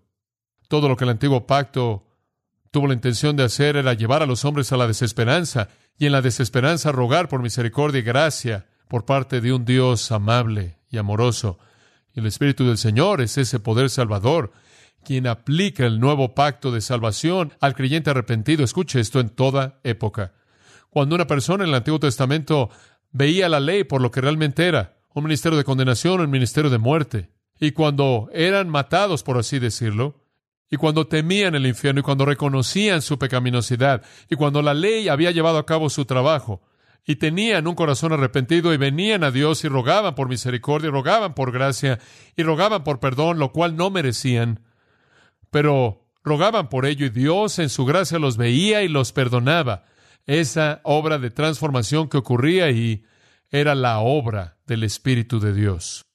Todo 0.70 0.88
lo 0.88 0.96
que 0.96 1.04
el 1.04 1.12
Antiguo 1.12 1.46
Pacto 1.46 2.06
tuvo 2.72 2.88
la 2.88 2.94
intención 2.94 3.36
de 3.36 3.44
hacer 3.44 3.76
era 3.76 3.94
llevar 3.94 4.24
a 4.24 4.26
los 4.26 4.46
hombres 4.46 4.72
a 4.72 4.78
la 4.78 4.88
desesperanza 4.88 5.70
y 5.98 6.06
en 6.06 6.12
la 6.14 6.22
desesperanza 6.22 6.92
rogar 6.92 7.28
por 7.28 7.42
misericordia 7.42 8.00
y 8.00 8.04
gracia 8.04 8.68
por 8.88 9.06
parte 9.06 9.42
de 9.42 9.52
un 9.52 9.66
Dios 9.66 10.12
amable 10.12 10.78
y 10.90 10.98
amoroso. 10.98 11.60
El 12.18 12.26
Espíritu 12.26 12.66
del 12.66 12.80
Señor 12.80 13.22
es 13.22 13.38
ese 13.38 13.60
poder 13.60 13.92
salvador, 13.92 14.52
quien 15.06 15.28
aplica 15.28 15.86
el 15.86 16.00
nuevo 16.00 16.34
pacto 16.34 16.72
de 16.72 16.82
salvación 16.82 17.54
al 17.62 17.76
creyente 17.76 18.10
arrepentido. 18.10 18.64
Escuche 18.64 19.00
esto 19.00 19.20
en 19.20 19.30
toda 19.30 19.80
época. 19.84 20.34
Cuando 20.90 21.14
una 21.14 21.28
persona 21.28 21.64
en 21.64 21.70
el 21.70 21.76
Antiguo 21.76 22.00
Testamento 22.00 22.72
veía 23.12 23.48
la 23.50 23.60
ley 23.60 23.84
por 23.84 24.02
lo 24.02 24.10
que 24.10 24.22
realmente 24.22 24.66
era, 24.66 24.98
un 25.14 25.26
ministerio 25.26 25.60
de 25.60 25.64
condenación 25.64 26.20
un 26.20 26.32
ministerio 26.32 26.72
de 26.72 26.80
muerte, 26.80 27.30
y 27.60 27.70
cuando 27.70 28.32
eran 28.34 28.68
matados, 28.68 29.22
por 29.22 29.38
así 29.38 29.60
decirlo, 29.60 30.24
y 30.72 30.78
cuando 30.78 31.06
temían 31.06 31.54
el 31.54 31.68
infierno, 31.68 32.00
y 32.00 32.04
cuando 32.04 32.26
reconocían 32.26 33.04
su 33.04 33.20
pecaminosidad, 33.20 34.02
y 34.28 34.38
cuando 34.38 34.64
la 34.64 34.74
ley 34.74 35.08
había 35.08 35.30
llevado 35.30 35.60
a 35.60 35.68
cabo 35.68 35.88
su 35.92 36.06
trabajo, 36.06 36.64
y 37.06 37.16
tenían 37.16 37.68
un 37.68 37.76
corazón 37.76 38.12
arrepentido 38.12 38.74
y 38.74 38.78
venían 38.78 39.24
a 39.24 39.32
Dios 39.32 39.64
y 39.64 39.70
rogaban 39.70 40.14
por 40.14 40.28
misericordia, 40.28 40.90
y 40.90 40.92
rogaban 40.92 41.34
por 41.34 41.52
gracia 41.52 42.00
y 42.36 42.44
rogaban 42.44 42.84
por 42.84 43.00
perdón, 43.00 43.40
lo 43.40 43.52
cual 43.52 43.76
no 43.76 43.90
merecían, 43.90 44.60
pero 45.50 46.06
rogaban 46.24 46.70
por 46.70 46.86
ello 46.86 47.06
y 47.06 47.10
Dios 47.10 47.60
en 47.60 47.70
su 47.70 47.86
gracia 47.86 48.20
los 48.20 48.36
veía 48.36 48.84
y 48.84 48.90
los 48.90 49.14
perdonaba. 49.14 49.86
Esa 50.26 50.82
obra 50.84 51.18
de 51.20 51.32
transformación 51.32 52.10
que 52.10 52.18
ocurría 52.18 52.66
ahí 52.66 53.06
era 53.50 53.76
la 53.76 54.00
obra 54.00 54.58
del 54.68 54.84
Espíritu 54.84 55.40
de 55.40 55.54
Dios. 55.54 56.06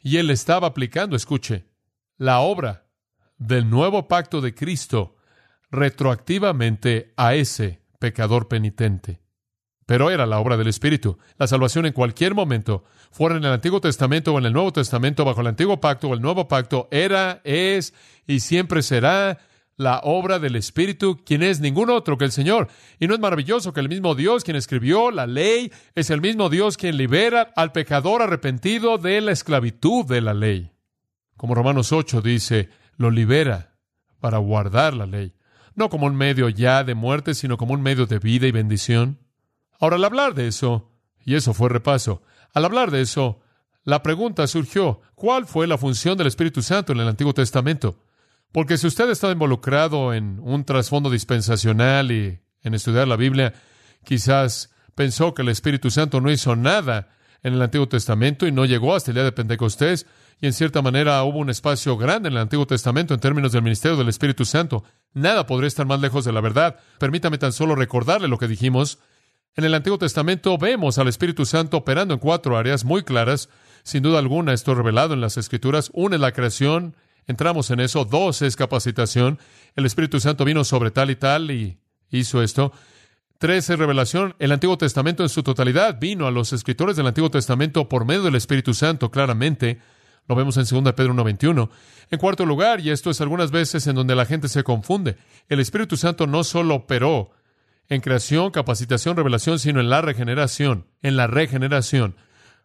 Y 0.00 0.18
él 0.18 0.30
estaba 0.30 0.68
aplicando, 0.68 1.16
escuche, 1.16 1.66
la 2.16 2.38
obra 2.38 2.86
del 3.38 3.68
nuevo 3.68 4.06
pacto 4.06 4.40
de 4.40 4.54
Cristo 4.54 5.16
retroactivamente 5.72 7.12
a 7.16 7.34
ese 7.34 7.82
pecador 7.98 8.46
penitente 8.46 9.25
pero 9.86 10.10
era 10.10 10.26
la 10.26 10.40
obra 10.40 10.56
del 10.56 10.66
Espíritu. 10.66 11.16
La 11.38 11.46
salvación 11.46 11.86
en 11.86 11.92
cualquier 11.92 12.34
momento, 12.34 12.84
fuera 13.10 13.36
en 13.36 13.44
el 13.44 13.52
Antiguo 13.52 13.80
Testamento 13.80 14.34
o 14.34 14.38
en 14.38 14.46
el 14.46 14.52
Nuevo 14.52 14.72
Testamento, 14.72 15.24
bajo 15.24 15.40
el 15.40 15.46
Antiguo 15.46 15.80
Pacto 15.80 16.08
o 16.08 16.14
el 16.14 16.20
Nuevo 16.20 16.48
Pacto, 16.48 16.88
era, 16.90 17.40
es 17.44 17.94
y 18.26 18.40
siempre 18.40 18.82
será 18.82 19.38
la 19.76 20.00
obra 20.02 20.38
del 20.38 20.56
Espíritu, 20.56 21.22
quien 21.24 21.42
es 21.42 21.60
ningún 21.60 21.90
otro 21.90 22.18
que 22.18 22.24
el 22.24 22.32
Señor. 22.32 22.68
Y 22.98 23.06
no 23.06 23.14
es 23.14 23.20
maravilloso 23.20 23.72
que 23.72 23.80
el 23.80 23.88
mismo 23.88 24.14
Dios 24.14 24.42
quien 24.42 24.56
escribió 24.56 25.10
la 25.10 25.26
ley 25.26 25.70
es 25.94 26.10
el 26.10 26.20
mismo 26.20 26.48
Dios 26.48 26.76
quien 26.76 26.96
libera 26.96 27.52
al 27.54 27.72
pecador 27.72 28.22
arrepentido 28.22 28.98
de 28.98 29.20
la 29.20 29.32
esclavitud 29.32 30.04
de 30.06 30.20
la 30.20 30.34
ley. 30.34 30.72
Como 31.36 31.54
Romanos 31.54 31.92
8 31.92 32.22
dice, 32.22 32.70
lo 32.96 33.10
libera 33.10 33.76
para 34.18 34.38
guardar 34.38 34.94
la 34.94 35.06
ley, 35.06 35.34
no 35.74 35.90
como 35.90 36.06
un 36.06 36.16
medio 36.16 36.48
ya 36.48 36.82
de 36.82 36.94
muerte, 36.94 37.34
sino 37.34 37.58
como 37.58 37.74
un 37.74 37.82
medio 37.82 38.06
de 38.06 38.18
vida 38.18 38.46
y 38.46 38.52
bendición. 38.52 39.18
Ahora, 39.80 39.96
al 39.96 40.04
hablar 40.04 40.34
de 40.34 40.48
eso, 40.48 40.90
y 41.24 41.34
eso 41.34 41.54
fue 41.54 41.68
repaso, 41.68 42.22
al 42.52 42.64
hablar 42.64 42.90
de 42.90 43.00
eso, 43.00 43.40
la 43.84 44.02
pregunta 44.02 44.46
surgió, 44.46 45.00
¿cuál 45.14 45.46
fue 45.46 45.66
la 45.66 45.78
función 45.78 46.18
del 46.18 46.26
Espíritu 46.26 46.62
Santo 46.62 46.92
en 46.92 47.00
el 47.00 47.08
Antiguo 47.08 47.34
Testamento? 47.34 47.98
Porque 48.52 48.78
si 48.78 48.86
usted 48.86 49.10
estado 49.10 49.32
involucrado 49.32 50.14
en 50.14 50.40
un 50.40 50.64
trasfondo 50.64 51.10
dispensacional 51.10 52.10
y 52.10 52.40
en 52.62 52.74
estudiar 52.74 53.06
la 53.06 53.16
Biblia, 53.16 53.54
quizás 54.04 54.70
pensó 54.94 55.34
que 55.34 55.42
el 55.42 55.50
Espíritu 55.50 55.90
Santo 55.90 56.20
no 56.20 56.30
hizo 56.30 56.56
nada 56.56 57.10
en 57.42 57.54
el 57.54 57.62
Antiguo 57.62 57.86
Testamento 57.86 58.46
y 58.46 58.52
no 58.52 58.64
llegó 58.64 58.94
hasta 58.94 59.10
el 59.10 59.16
día 59.16 59.24
de 59.24 59.32
Pentecostés. 59.32 60.06
Y 60.40 60.46
en 60.46 60.52
cierta 60.52 60.82
manera 60.82 61.22
hubo 61.22 61.38
un 61.38 61.50
espacio 61.50 61.96
grande 61.96 62.28
en 62.28 62.34
el 62.34 62.40
Antiguo 62.40 62.66
Testamento 62.66 63.14
en 63.14 63.20
términos 63.20 63.52
del 63.52 63.62
ministerio 63.62 63.96
del 63.96 64.08
Espíritu 64.08 64.44
Santo. 64.44 64.84
Nada 65.12 65.46
podría 65.46 65.68
estar 65.68 65.86
más 65.86 66.00
lejos 66.00 66.24
de 66.24 66.32
la 66.32 66.40
verdad. 66.40 66.80
Permítame 66.98 67.38
tan 67.38 67.52
solo 67.52 67.74
recordarle 67.74 68.26
lo 68.26 68.38
que 68.38 68.48
dijimos. 68.48 68.98
En 69.56 69.64
el 69.64 69.72
Antiguo 69.72 69.96
Testamento 69.96 70.58
vemos 70.58 70.98
al 70.98 71.08
Espíritu 71.08 71.46
Santo 71.46 71.78
operando 71.78 72.12
en 72.12 72.20
cuatro 72.20 72.58
áreas 72.58 72.84
muy 72.84 73.04
claras. 73.04 73.48
Sin 73.84 74.02
duda 74.02 74.18
alguna, 74.18 74.52
esto 74.52 74.72
es 74.72 74.76
revelado 74.76 75.14
en 75.14 75.22
las 75.22 75.38
Escrituras. 75.38 75.90
Una 75.94 76.16
es 76.16 76.20
la 76.20 76.32
creación, 76.32 76.94
entramos 77.26 77.70
en 77.70 77.80
eso. 77.80 78.04
Dos 78.04 78.42
es 78.42 78.54
capacitación. 78.54 79.38
El 79.74 79.86
Espíritu 79.86 80.20
Santo 80.20 80.44
vino 80.44 80.62
sobre 80.62 80.90
tal 80.90 81.10
y 81.10 81.16
tal 81.16 81.50
y 81.50 81.78
hizo 82.10 82.42
esto. 82.42 82.70
Tres 83.38 83.70
es 83.70 83.78
revelación. 83.78 84.34
El 84.38 84.52
Antiguo 84.52 84.76
Testamento 84.76 85.22
en 85.22 85.30
su 85.30 85.42
totalidad 85.42 85.98
vino 85.98 86.26
a 86.26 86.30
los 86.30 86.52
escritores 86.52 86.94
del 86.98 87.06
Antiguo 87.06 87.30
Testamento 87.30 87.88
por 87.88 88.04
medio 88.04 88.24
del 88.24 88.34
Espíritu 88.34 88.74
Santo, 88.74 89.10
claramente. 89.10 89.80
Lo 90.28 90.34
vemos 90.34 90.58
en 90.58 90.84
2 90.84 90.92
Pedro 90.92 91.14
1.21. 91.14 91.70
En 92.10 92.18
cuarto 92.18 92.44
lugar, 92.44 92.80
y 92.80 92.90
esto 92.90 93.08
es 93.08 93.22
algunas 93.22 93.50
veces 93.50 93.86
en 93.86 93.94
donde 93.94 94.16
la 94.16 94.26
gente 94.26 94.48
se 94.48 94.64
confunde, 94.64 95.16
el 95.48 95.60
Espíritu 95.60 95.96
Santo 95.96 96.26
no 96.26 96.44
solo 96.44 96.74
operó 96.74 97.30
en 97.88 98.00
creación, 98.00 98.50
capacitación, 98.50 99.16
revelación, 99.16 99.58
sino 99.58 99.80
en 99.80 99.88
la 99.88 100.00
regeneración, 100.02 100.86
en 101.02 101.16
la 101.16 101.26
regeneración. 101.26 102.16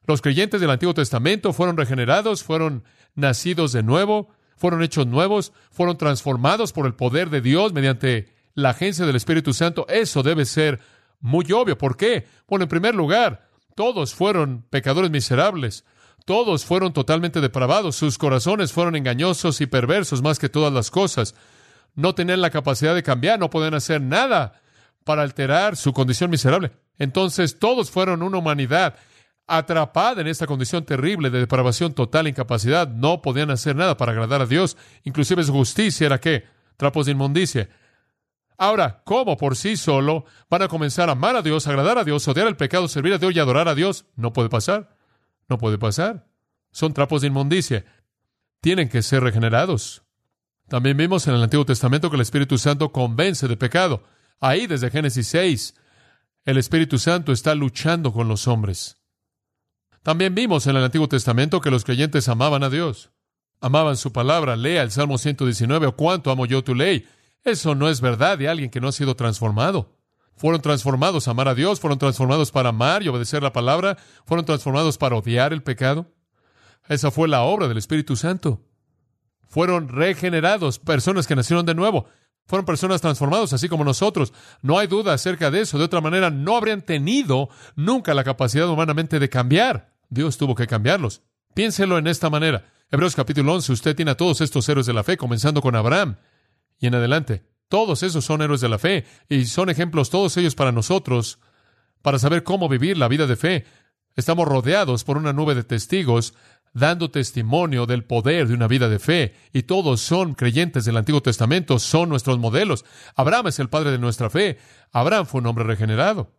Los 0.05 0.21
creyentes 0.21 0.62
del 0.62 0.71
Antiguo 0.71 0.93
Testamento 0.93 1.53
fueron 1.53 1.77
regenerados, 1.77 2.43
fueron 2.43 2.84
nacidos 3.15 3.71
de 3.71 3.84
nuevo, 3.84 4.29
fueron 4.55 4.84
hechos 4.84 5.07
nuevos, 5.07 5.53
fueron 5.71 5.97
transformados 5.97 6.73
por 6.73 6.86
el 6.86 6.95
poder 6.95 7.29
de 7.29 7.41
Dios 7.41 7.73
mediante 7.73 8.34
la 8.53 8.71
agencia 8.71 9.05
del 9.05 9.15
Espíritu 9.15 9.53
Santo, 9.53 9.86
eso 9.89 10.23
debe 10.23 10.45
ser 10.45 10.79
muy 11.19 11.51
obvio. 11.51 11.77
¿Por 11.77 11.95
qué? 11.95 12.27
Bueno, 12.47 12.63
en 12.63 12.69
primer 12.69 12.95
lugar, 12.95 13.47
todos 13.75 14.13
fueron 14.13 14.65
pecadores 14.69 15.12
miserables. 15.12 15.86
Todos 16.25 16.65
fueron 16.65 16.93
totalmente 16.93 17.41
depravados. 17.41 17.95
Sus 17.95 18.17
corazones 18.17 18.71
fueron 18.71 18.95
engañosos 18.95 19.62
y 19.62 19.67
perversos 19.67 20.21
más 20.21 20.39
que 20.39 20.49
todas 20.49 20.73
las 20.73 20.91
cosas. 20.91 21.36
No 21.95 22.15
tenían 22.15 22.41
la 22.41 22.51
capacidad 22.51 22.93
de 22.93 23.03
cambiar, 23.03 23.39
no 23.39 23.49
podían 23.49 23.73
hacer 23.73 24.01
nada 24.01 24.62
para 25.03 25.23
alterar 25.23 25.75
su 25.75 25.93
condición 25.93 26.29
miserable. 26.29 26.71
Entonces 26.97 27.59
todos 27.59 27.89
fueron 27.91 28.21
una 28.23 28.37
humanidad 28.37 28.95
atrapada 29.47 30.21
en 30.21 30.27
esta 30.27 30.47
condición 30.47 30.85
terrible 30.85 31.29
de 31.29 31.39
depravación 31.39 31.93
total, 31.93 32.27
incapacidad. 32.27 32.87
No 32.87 33.21
podían 33.21 33.51
hacer 33.51 33.75
nada 33.75 33.97
para 33.97 34.11
agradar 34.11 34.41
a 34.41 34.45
Dios. 34.45 34.77
Inclusive 35.03 35.43
su 35.43 35.51
justicia 35.51 36.05
era 36.05 36.19
qué? 36.19 36.45
Trapos 36.77 37.05
de 37.05 37.11
inmundicia. 37.11 37.69
Ahora, 38.57 39.01
¿cómo 39.03 39.37
por 39.37 39.55
sí 39.55 39.75
solo 39.75 40.25
van 40.49 40.61
a 40.61 40.67
comenzar 40.67 41.09
a 41.09 41.13
amar 41.13 41.35
a 41.35 41.41
Dios, 41.41 41.67
agradar 41.67 41.97
a 41.97 42.03
Dios, 42.03 42.27
odiar 42.27 42.47
el 42.47 42.55
pecado, 42.55 42.87
servir 42.87 43.13
a 43.13 43.17
Dios 43.17 43.35
y 43.35 43.39
adorar 43.39 43.67
a 43.67 43.75
Dios? 43.75 44.05
No 44.15 44.33
puede 44.33 44.49
pasar. 44.49 44.95
No 45.49 45.57
puede 45.57 45.77
pasar. 45.77 46.27
Son 46.71 46.93
trapos 46.93 47.21
de 47.21 47.27
inmundicia. 47.27 47.85
Tienen 48.61 48.87
que 48.87 49.01
ser 49.01 49.23
regenerados. 49.23 50.03
También 50.67 50.95
vimos 50.95 51.27
en 51.27 51.33
el 51.33 51.43
Antiguo 51.43 51.65
Testamento 51.65 52.09
que 52.09 52.15
el 52.15 52.21
Espíritu 52.21 52.57
Santo 52.57 52.91
convence 52.91 53.47
de 53.47 53.57
pecado. 53.57 54.03
Ahí, 54.41 54.65
desde 54.65 54.89
Génesis 54.89 55.27
6, 55.27 55.75
el 56.45 56.58
Espíritu 56.58 56.97
Santo 56.97 57.32
está 57.32 57.54
luchando 57.54 58.12
con 58.12 58.27
los 58.27 58.47
hombres. 58.47 58.97
También 60.01 60.34
vimos 60.34 60.65
en 60.65 60.75
el 60.75 60.84
Antiguo 60.84 61.08
Testamento 61.08 61.62
que 61.62 61.69
los 61.69 61.84
creyentes 61.84 62.27
amaban 62.27 62.63
a 62.63 62.71
Dios. 62.71 63.12
Amaban 63.60 63.95
su 63.95 64.12
palabra. 64.12 64.56
Lea 64.56 64.82
el 64.82 64.89
Salmo 64.89 65.19
119, 65.19 65.86
o 65.86 65.95
cuánto 65.95 66.32
amo 66.32 66.47
yo 66.47 66.63
tu 66.63 66.73
ley. 66.73 67.08
Eso 67.43 67.75
no 67.75 67.88
es 67.88 68.01
verdad 68.01 68.39
de 68.39 68.49
alguien 68.49 68.71
que 68.71 68.82
no 68.82 68.88
ha 68.88 68.91
sido 68.91 69.15
transformado. 69.15 69.95
Fueron 70.36 70.60
transformados 70.60 71.27
a 71.27 71.32
amar 71.32 71.47
a 71.47 71.54
Dios, 71.54 71.80
fueron 71.80 71.99
transformados 71.99 72.51
para 72.51 72.69
amar 72.69 73.04
y 73.04 73.10
obedecer 73.10 73.43
la 73.43 73.54
palabra, 73.54 73.97
fueron 74.25 74.43
transformados 74.43 74.97
para 74.97 75.15
odiar 75.15 75.54
el 75.54 75.62
pecado. 75.62 76.12
Esa 76.88 77.12
fue 77.12 77.27
la 77.27 77.43
obra 77.43 77.67
del 77.67 77.77
Espíritu 77.77 78.15
Santo. 78.15 78.60
Fueron 79.47 79.88
regenerados, 79.88 80.80
personas 80.80 81.27
que 81.27 81.36
nacieron 81.36 81.67
de 81.67 81.75
nuevo. 81.75 82.08
Fueron 82.51 82.65
personas 82.65 82.99
transformadas, 82.99 83.53
así 83.53 83.69
como 83.69 83.85
nosotros. 83.85 84.33
No 84.61 84.77
hay 84.77 84.85
duda 84.85 85.13
acerca 85.13 85.49
de 85.49 85.61
eso. 85.61 85.77
De 85.77 85.85
otra 85.85 86.01
manera, 86.01 86.29
no 86.29 86.57
habrían 86.57 86.81
tenido 86.81 87.47
nunca 87.77 88.13
la 88.13 88.25
capacidad 88.25 88.67
humanamente 88.67 89.19
de 89.19 89.29
cambiar. 89.29 89.93
Dios 90.09 90.37
tuvo 90.37 90.53
que 90.53 90.67
cambiarlos. 90.67 91.21
Piénselo 91.53 91.97
en 91.97 92.07
esta 92.07 92.29
manera. 92.29 92.65
Hebreos 92.91 93.15
capítulo 93.15 93.53
11, 93.53 93.71
usted 93.71 93.95
tiene 93.95 94.11
a 94.11 94.17
todos 94.17 94.41
estos 94.41 94.67
héroes 94.67 94.85
de 94.85 94.91
la 94.91 95.05
fe, 95.05 95.15
comenzando 95.15 95.61
con 95.61 95.77
Abraham 95.77 96.17
y 96.77 96.87
en 96.87 96.95
adelante. 96.95 97.45
Todos 97.69 98.03
esos 98.03 98.25
son 98.25 98.41
héroes 98.41 98.59
de 98.59 98.67
la 98.67 98.79
fe 98.79 99.05
y 99.29 99.45
son 99.45 99.69
ejemplos 99.69 100.09
todos 100.09 100.35
ellos 100.35 100.53
para 100.53 100.73
nosotros, 100.73 101.39
para 102.01 102.19
saber 102.19 102.43
cómo 102.43 102.67
vivir 102.67 102.97
la 102.97 103.07
vida 103.07 103.27
de 103.27 103.37
fe. 103.37 103.65
Estamos 104.17 104.45
rodeados 104.45 105.05
por 105.05 105.15
una 105.15 105.31
nube 105.31 105.55
de 105.55 105.63
testigos 105.63 106.33
dando 106.73 107.12
testimonio 107.12 107.86
del 107.86 108.03
poder 108.03 108.47
de 108.47 108.53
una 108.53 108.67
vida 108.67 108.89
de 108.89 108.99
fe, 108.99 109.36
y 109.53 109.63
todos 109.63 110.01
son 110.01 110.34
creyentes 110.34 110.86
del 110.86 110.97
Antiguo 110.97 111.21
Testamento, 111.21 111.79
son 111.79 112.10
nuestros 112.10 112.39
modelos. 112.39 112.86
Abraham 113.15 113.47
es 113.47 113.60
el 113.60 113.69
padre 113.69 113.91
de 113.91 113.99
nuestra 113.99 114.29
fe. 114.29 114.57
Abraham 114.91 115.25
fue 115.25 115.41
un 115.41 115.47
hombre 115.47 115.65
regenerado. 115.65 116.31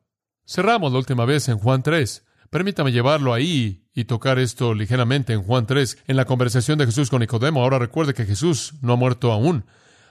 Cerramos 0.47 0.93
la 0.93 0.99
última 0.99 1.25
vez 1.25 1.49
en 1.49 1.59
Juan 1.59 1.83
3. 1.83 2.25
Permítame 2.51 2.93
llevarlo 2.93 3.33
ahí 3.33 3.87
y 3.95 4.05
tocar 4.05 4.39
esto 4.39 4.75
ligeramente 4.75 5.33
en 5.33 5.43
Juan 5.43 5.67
3, 5.67 5.99
en 6.07 6.17
la 6.17 6.25
conversación 6.25 6.79
de 6.79 6.87
Jesús 6.87 7.09
con 7.09 7.21
Nicodemo. 7.21 7.63
Ahora 7.63 7.79
recuerde 7.79 8.15
que 8.15 8.27
Jesús 8.27 8.75
no 8.83 8.95
ha 8.95 8.97
muerto 8.97 9.33
aún. 9.33 9.65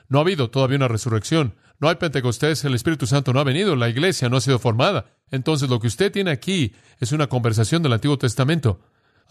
No 0.08 0.18
ha 0.18 0.22
habido 0.22 0.50
todavía 0.50 0.78
una 0.78 0.88
resurrección. 0.88 1.56
No 1.80 1.90
hay 1.90 1.96
Pentecostés, 1.96 2.64
el 2.64 2.76
Espíritu 2.76 3.08
Santo 3.08 3.34
no 3.34 3.40
ha 3.40 3.44
venido, 3.44 3.76
la 3.76 3.90
iglesia 3.90 4.30
no 4.30 4.38
ha 4.38 4.42
sido 4.42 4.60
formada. 4.60 5.06
Entonces 5.32 5.70
lo 5.70 5.80
que 5.80 5.88
usted 5.88 6.12
tiene 6.12 6.32
aquí 6.32 6.74
es 7.00 7.12
una 7.12 7.28
conversación 7.28 7.82
del 7.82 7.94
Antiguo 7.94 8.18
Testamento. 8.18 8.82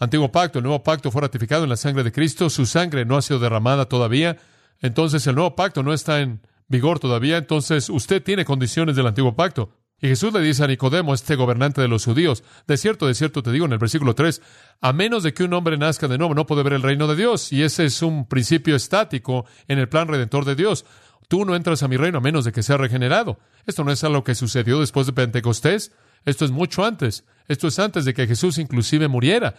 Antiguo 0.01 0.31
pacto, 0.31 0.57
el 0.57 0.63
nuevo 0.63 0.83
pacto 0.83 1.11
fue 1.11 1.21
ratificado 1.21 1.63
en 1.63 1.69
la 1.69 1.77
sangre 1.77 2.03
de 2.03 2.11
Cristo, 2.11 2.49
su 2.49 2.65
sangre 2.65 3.05
no 3.05 3.17
ha 3.17 3.21
sido 3.21 3.39
derramada 3.39 3.85
todavía. 3.85 4.35
Entonces 4.79 5.27
el 5.27 5.35
nuevo 5.35 5.55
pacto 5.55 5.83
no 5.83 5.93
está 5.93 6.21
en 6.21 6.41
vigor 6.67 6.97
todavía, 6.97 7.37
entonces 7.37 7.87
usted 7.87 8.23
tiene 8.23 8.43
condiciones 8.43 8.95
del 8.95 9.05
antiguo 9.05 9.35
pacto. 9.35 9.75
Y 10.01 10.07
Jesús 10.07 10.33
le 10.33 10.41
dice 10.41 10.63
a 10.63 10.67
Nicodemo, 10.67 11.13
este 11.13 11.35
gobernante 11.35 11.81
de 11.81 11.87
los 11.87 12.03
judíos, 12.03 12.43
de 12.65 12.77
cierto, 12.77 13.05
de 13.05 13.13
cierto 13.13 13.43
te 13.43 13.51
digo 13.51 13.67
en 13.67 13.73
el 13.73 13.77
versículo 13.77 14.15
3, 14.15 14.41
a 14.81 14.91
menos 14.91 15.21
de 15.21 15.35
que 15.35 15.43
un 15.43 15.53
hombre 15.53 15.77
nazca 15.77 16.07
de 16.07 16.17
nuevo, 16.17 16.33
no 16.33 16.47
puede 16.47 16.63
ver 16.63 16.73
el 16.73 16.81
reino 16.81 17.05
de 17.05 17.15
Dios. 17.15 17.53
Y 17.53 17.61
ese 17.61 17.85
es 17.85 18.01
un 18.01 18.25
principio 18.25 18.75
estático 18.75 19.45
en 19.67 19.77
el 19.77 19.87
plan 19.87 20.07
redentor 20.07 20.45
de 20.45 20.55
Dios. 20.55 20.83
Tú 21.27 21.45
no 21.45 21.55
entras 21.55 21.83
a 21.83 21.87
mi 21.87 21.97
reino 21.97 22.17
a 22.17 22.21
menos 22.21 22.43
de 22.43 22.51
que 22.51 22.63
sea 22.63 22.77
regenerado. 22.77 23.37
Esto 23.67 23.83
no 23.83 23.91
es 23.91 24.03
algo 24.03 24.23
que 24.23 24.33
sucedió 24.33 24.79
después 24.79 25.05
de 25.05 25.13
Pentecostés. 25.13 25.91
Esto 26.25 26.45
es 26.45 26.49
mucho 26.49 26.83
antes. 26.83 27.23
Esto 27.47 27.67
es 27.67 27.77
antes 27.77 28.03
de 28.03 28.15
que 28.15 28.25
Jesús 28.25 28.57
inclusive 28.57 29.07
muriera. 29.07 29.53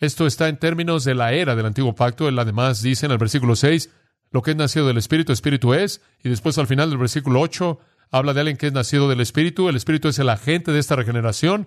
Esto 0.00 0.26
está 0.26 0.48
en 0.48 0.58
términos 0.58 1.04
de 1.04 1.14
la 1.14 1.32
era 1.32 1.56
del 1.56 1.66
antiguo 1.66 1.94
pacto. 1.94 2.28
Él 2.28 2.38
además 2.38 2.82
dice 2.82 3.06
en 3.06 3.12
el 3.12 3.18
versículo 3.18 3.56
6, 3.56 3.90
lo 4.30 4.42
que 4.42 4.52
es 4.52 4.56
nacido 4.56 4.86
del 4.86 4.98
Espíritu, 4.98 5.32
Espíritu 5.32 5.74
es. 5.74 6.00
Y 6.22 6.28
después 6.28 6.58
al 6.58 6.66
final 6.66 6.90
del 6.90 6.98
versículo 6.98 7.40
8, 7.40 7.78
Habla 8.10 8.32
de 8.32 8.40
alguien 8.40 8.56
que 8.56 8.68
es 8.68 8.72
nacido 8.72 9.08
del 9.08 9.20
Espíritu. 9.20 9.68
El 9.68 9.76
Espíritu 9.76 10.08
es 10.08 10.18
el 10.18 10.30
agente 10.30 10.72
de 10.72 10.78
esta 10.78 10.96
regeneración. 10.96 11.66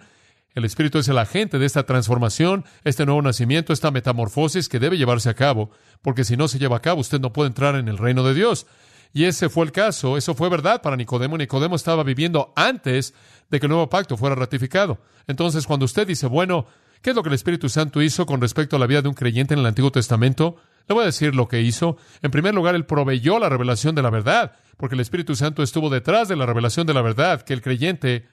El 0.56 0.66
Espíritu 0.66 0.98
es 0.98 1.08
el 1.08 1.18
agente 1.18 1.60
de 1.60 1.66
esta 1.66 1.84
transformación, 1.84 2.66
este 2.84 3.06
nuevo 3.06 3.22
nacimiento, 3.22 3.72
esta 3.72 3.92
metamorfosis 3.92 4.68
que 4.68 4.80
debe 4.80 4.98
llevarse 4.98 5.30
a 5.30 5.34
cabo, 5.34 5.72
porque 6.02 6.26
si 6.26 6.36
no 6.36 6.50
se 6.50 6.60
lleva 6.60 6.76
a 6.76 6.82
cabo, 6.82 7.00
usted 7.00 7.22
no 7.22 7.32
puede 7.32 7.48
entrar 7.48 7.76
en 7.76 7.88
el 7.88 7.98
reino 7.98 8.24
de 8.24 8.34
Dios. 8.34 8.68
Y 9.14 9.26
ese 9.26 9.48
fue 9.48 9.66
el 9.66 9.72
caso, 9.72 10.18
eso 10.18 10.36
fue 10.36 10.50
verdad 10.50 10.82
para 10.82 10.98
Nicodemo. 10.98 11.38
Nicodemo 11.38 11.76
estaba 11.76 12.04
viviendo 12.04 12.52
antes 12.56 13.14
de 13.50 13.60
que 13.60 13.68
el 13.68 13.70
nuevo 13.70 13.90
pacto 13.90 14.18
fuera 14.18 14.36
ratificado. 14.36 15.00
Entonces, 15.28 15.66
cuando 15.66 15.86
usted 15.86 16.08
dice, 16.08 16.28
bueno, 16.28 16.66
¿qué 17.02 17.12
es 17.12 17.16
lo 17.16 17.24
que 17.24 17.30
el 17.30 17.36
Espíritu 17.36 17.70
Santo 17.70 18.02
hizo 18.02 18.26
con 18.26 18.42
respecto 18.42 18.76
a 18.76 18.80
la 18.80 18.88
vida 18.88 19.02
de 19.02 19.10
un 19.10 19.16
creyente 19.16 19.54
en 19.54 19.60
el 19.60 19.66
Antiguo 19.66 19.92
Testamento? 19.92 20.58
Le 20.88 20.94
voy 20.94 21.04
a 21.04 21.08
decir 21.08 21.36
lo 21.36 21.48
que 21.48 21.62
hizo. 21.62 21.98
En 22.22 22.32
primer 22.32 22.54
lugar, 22.54 22.76
él 22.76 22.86
proveyó 22.86 23.40
la 23.40 23.50
revelación 23.50 23.96
de 23.96 24.02
la 24.02 24.10
verdad 24.10 24.54
porque 24.82 24.96
el 24.96 25.02
Espíritu 25.02 25.36
Santo 25.36 25.62
estuvo 25.62 25.92
detrás 25.92 26.28
de 26.28 26.36
la 26.36 26.48
revelación 26.48 26.88
de 26.88 26.96
la 26.96 27.04
verdad 27.04 27.44
que 27.44 27.54
el 27.54 27.62
creyente 27.62 28.28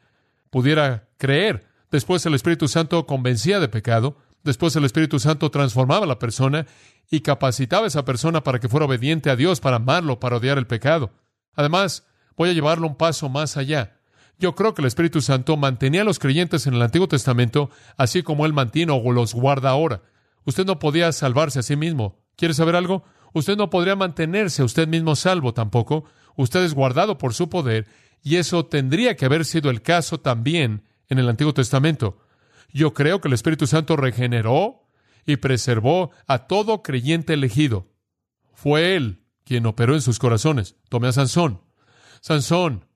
pudiera 0.49 1.11
creer. 1.19 1.67
Después 1.91 2.25
el 2.25 2.33
Espíritu 2.33 2.69
Santo 2.69 3.05
convencía 3.05 3.61
de 3.61 3.69
pecado, 3.69 4.17
después 4.45 4.75
el 4.75 4.87
Espíritu 4.87 5.19
Santo 5.19 5.51
transformaba 5.51 6.05
a 6.05 6.09
la 6.09 6.19
persona 6.19 6.67
y 7.11 7.21
capacitaba 7.21 7.85
a 7.85 7.89
esa 7.89 8.07
persona 8.07 8.43
para 8.43 8.61
que 8.61 8.69
fuera 8.71 8.87
obediente 8.87 9.29
a 9.29 9.37
Dios, 9.37 9.61
para 9.61 9.77
amarlo, 9.77 10.21
para 10.21 10.39
odiar 10.39 10.57
el 10.57 10.67
pecado. 10.67 11.13
Además, 11.55 12.07
voy 12.35 12.49
a 12.49 12.55
llevarlo 12.55 12.87
un 12.87 12.97
paso 12.97 13.29
más 13.29 13.59
allá. 13.59 13.98
Yo 14.39 14.55
creo 14.55 14.75
que 14.75 14.83
el 14.83 14.89
Espíritu 14.89 15.21
Santo 15.21 15.57
mantenía 15.57 16.03
a 16.03 16.05
los 16.05 16.19
creyentes 16.19 16.67
en 16.67 16.75
el 16.75 16.83
Antiguo 16.83 17.09
Testamento, 17.09 17.71
así 17.97 18.23
como 18.23 18.47
Él 18.47 18.53
mantiene 18.53 18.93
o 18.93 19.13
los 19.13 19.35
guarda 19.35 19.71
ahora. 19.71 20.03
Usted 20.45 20.65
no 20.65 20.79
podía 20.79 21.11
salvarse 21.13 21.59
a 21.59 21.63
sí 21.63 21.77
mismo. 21.77 22.21
¿Quiere 22.37 22.55
saber 22.55 22.77
algo? 22.77 23.05
Usted 23.33 23.57
no 23.57 23.69
podría 23.69 23.97
mantenerse 23.97 24.63
a 24.63 24.65
usted 24.65 24.87
mismo 24.89 25.17
salvo 25.17 25.53
tampoco 25.53 26.05
usted 26.39 26.63
es 26.63 26.73
guardado 26.73 27.19
por 27.19 27.35
su 27.35 27.51
poder, 27.51 27.87
y 28.23 28.37
eso 28.37 28.65
tendría 28.65 29.17
que 29.17 29.27
haber 29.27 29.45
sido 29.45 29.71
el 29.71 29.83
caso 29.83 30.21
también 30.21 30.85
en 31.09 31.19
el 31.19 31.29
Antiguo 31.29 31.53
Testamento. 31.53 32.19
Yo 32.73 32.95
creo 32.95 33.21
que 33.21 33.29
el 33.29 33.35
Espíritu 33.35 33.67
Santo 33.67 33.97
regeneró 33.97 34.89
y 35.27 35.37
preservó 35.37 36.11
a 36.27 36.47
todo 36.47 36.83
creyente 36.83 37.35
elegido. 37.35 37.89
Fue 38.55 38.95
Él 38.95 39.25
quien 39.45 39.67
operó 39.67 39.95
en 39.95 40.01
sus 40.01 40.19
corazones. 40.19 40.77
Tomé 40.89 41.09
a 41.09 41.13
Sansón. 41.13 41.61
Sansón, 42.21 42.87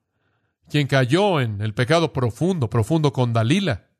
quien 0.73 0.87
cayó 0.87 1.39
en 1.39 1.61
el 1.61 1.75
pecado 1.75 2.13
profundo, 2.13 2.67
profundo 2.67 3.13
con 3.13 3.31
Dalila. 3.31 3.91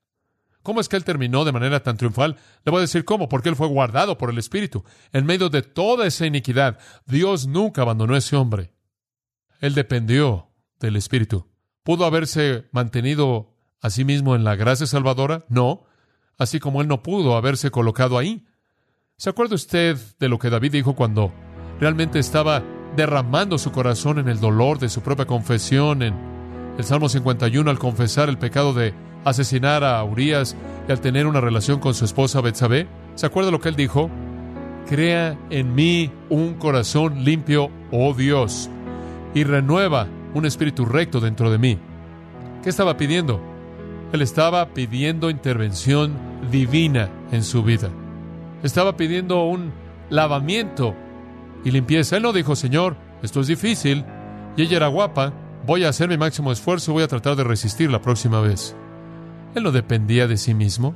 ¿Cómo 0.63 0.81
es 0.81 0.89
que 0.89 0.95
él 0.95 1.03
terminó 1.03 1.45
de 1.45 1.51
manera 1.51 1.83
tan 1.83 1.97
triunfal? 1.97 2.37
Le 2.65 2.71
voy 2.71 2.79
a 2.79 2.81
decir 2.81 3.05
cómo, 3.05 3.29
porque 3.29 3.49
él 3.49 3.55
fue 3.55 3.67
guardado 3.67 4.17
por 4.17 4.31
el 4.31 4.39
Espíritu. 4.39 4.83
En 5.11 5.27
medio 5.27 5.49
de 5.49 5.61
toda 5.61 6.07
esa 6.07 6.25
iniquidad, 6.25 6.79
Dios 7.05 7.45
nunca 7.45 7.83
abandonó 7.83 8.15
a 8.15 8.17
ese 8.17 8.35
hombre. 8.35 8.73
Él 9.59 9.75
dependió 9.75 10.49
del 10.79 10.95
Espíritu. 10.95 11.47
¿Pudo 11.83 12.05
haberse 12.05 12.67
mantenido 12.71 13.55
a 13.79 13.91
sí 13.91 14.03
mismo 14.03 14.35
en 14.35 14.43
la 14.43 14.55
gracia 14.55 14.87
salvadora? 14.87 15.45
No, 15.49 15.85
así 16.39 16.59
como 16.59 16.81
él 16.81 16.87
no 16.87 17.03
pudo 17.03 17.37
haberse 17.37 17.69
colocado 17.69 18.17
ahí. 18.17 18.47
¿Se 19.15 19.29
acuerda 19.29 19.53
usted 19.53 19.95
de 20.17 20.27
lo 20.27 20.39
que 20.39 20.49
David 20.49 20.71
dijo 20.71 20.95
cuando 20.95 21.31
realmente 21.79 22.17
estaba 22.17 22.63
derramando 22.95 23.59
su 23.59 23.71
corazón 23.71 24.17
en 24.17 24.27
el 24.27 24.39
dolor 24.39 24.79
de 24.79 24.89
su 24.89 25.01
propia 25.01 25.27
confesión 25.27 26.01
en 26.01 26.32
el 26.77 26.83
Salmo 26.83 27.09
51 27.09 27.69
al 27.69 27.79
confesar 27.79 28.29
el 28.29 28.37
pecado 28.37 28.73
de 28.73 28.93
asesinar 29.25 29.83
a 29.83 30.03
Urias 30.03 30.55
y 30.87 30.91
al 30.91 31.01
tener 31.01 31.27
una 31.27 31.41
relación 31.41 31.79
con 31.79 31.93
su 31.93 32.05
esposa 32.05 32.41
Betsabé? 32.41 32.87
¿Se 33.15 33.25
acuerda 33.25 33.51
lo 33.51 33.59
que 33.59 33.69
él 33.69 33.75
dijo? 33.75 34.09
Crea 34.87 35.37
en 35.49 35.75
mí 35.75 36.11
un 36.29 36.55
corazón 36.55 37.23
limpio, 37.23 37.69
oh 37.91 38.13
Dios, 38.13 38.69
y 39.33 39.43
renueva 39.43 40.07
un 40.33 40.45
espíritu 40.45 40.85
recto 40.85 41.19
dentro 41.19 41.51
de 41.51 41.57
mí. 41.57 41.77
¿Qué 42.63 42.69
estaba 42.69 42.97
pidiendo? 42.97 43.39
Él 44.11 44.21
estaba 44.21 44.69
pidiendo 44.69 45.29
intervención 45.29 46.13
divina 46.51 47.09
en 47.31 47.43
su 47.43 47.63
vida. 47.63 47.89
Estaba 48.61 48.97
pidiendo 48.97 49.43
un 49.45 49.71
lavamiento 50.09 50.95
y 51.63 51.71
limpieza. 51.71 52.17
Él 52.17 52.23
no 52.23 52.33
dijo, 52.33 52.55
Señor, 52.55 52.95
esto 53.21 53.41
es 53.41 53.47
difícil, 53.47 54.05
y 54.55 54.63
ella 54.63 54.77
era 54.77 54.87
guapa, 54.87 55.33
voy 55.65 55.83
a 55.83 55.89
hacer 55.89 56.09
mi 56.09 56.17
máximo 56.17 56.51
esfuerzo 56.51 56.91
y 56.91 56.93
voy 56.93 57.03
a 57.03 57.07
tratar 57.07 57.35
de 57.35 57.43
resistir 57.43 57.89
la 57.89 58.01
próxima 58.01 58.41
vez. 58.41 58.75
Él 59.55 59.63
no 59.63 59.71
dependía 59.71 60.27
de 60.27 60.37
sí 60.37 60.53
mismo. 60.53 60.95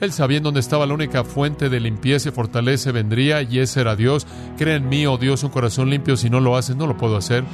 Él 0.00 0.12
sabía 0.12 0.38
en 0.38 0.44
dónde 0.44 0.60
estaba 0.60 0.86
la 0.86 0.94
única 0.94 1.24
fuente 1.24 1.68
de 1.68 1.80
limpieza 1.80 2.28
y 2.28 2.32
fortaleza 2.32 2.92
vendría, 2.92 3.42
y 3.42 3.60
ese 3.60 3.80
era 3.80 3.96
Dios. 3.96 4.26
Crea 4.58 4.76
en 4.76 4.88
mí, 4.88 5.06
oh 5.06 5.16
Dios, 5.16 5.42
un 5.42 5.50
corazón 5.50 5.88
limpio. 5.88 6.16
Si 6.16 6.28
no 6.28 6.40
lo 6.40 6.56
haces, 6.56 6.76
no 6.76 6.86
lo 6.86 6.96
puedo 6.96 7.16
hacer. 7.16 7.44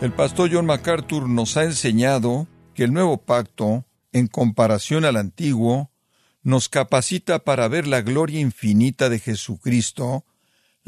El 0.00 0.12
pastor 0.12 0.48
John 0.52 0.66
MacArthur 0.66 1.28
nos 1.28 1.56
ha 1.56 1.64
enseñado 1.64 2.46
que 2.74 2.84
el 2.84 2.92
nuevo 2.92 3.20
pacto, 3.24 3.84
en 4.12 4.28
comparación 4.28 5.04
al 5.04 5.16
antiguo, 5.16 5.90
nos 6.44 6.68
capacita 6.68 7.40
para 7.40 7.66
ver 7.66 7.88
la 7.88 8.00
gloria 8.00 8.38
infinita 8.38 9.08
de 9.08 9.18
Jesucristo, 9.18 10.24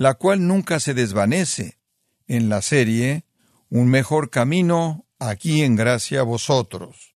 la 0.00 0.14
cual 0.14 0.46
nunca 0.46 0.80
se 0.80 0.94
desvanece. 0.94 1.78
En 2.26 2.48
la 2.48 2.62
serie, 2.62 3.26
Un 3.68 3.88
mejor 3.88 4.30
camino, 4.30 5.04
aquí 5.18 5.60
en 5.60 5.76
gracia 5.76 6.20
a 6.20 6.22
vosotros. 6.22 7.14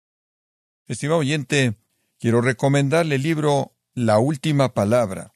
Estimado 0.87 1.19
oyente, 1.19 1.75
quiero 2.19 2.41
recomendarle 2.41 3.15
el 3.15 3.21
libro 3.21 3.75
La 3.93 4.17
Última 4.17 4.73
Palabra, 4.73 5.35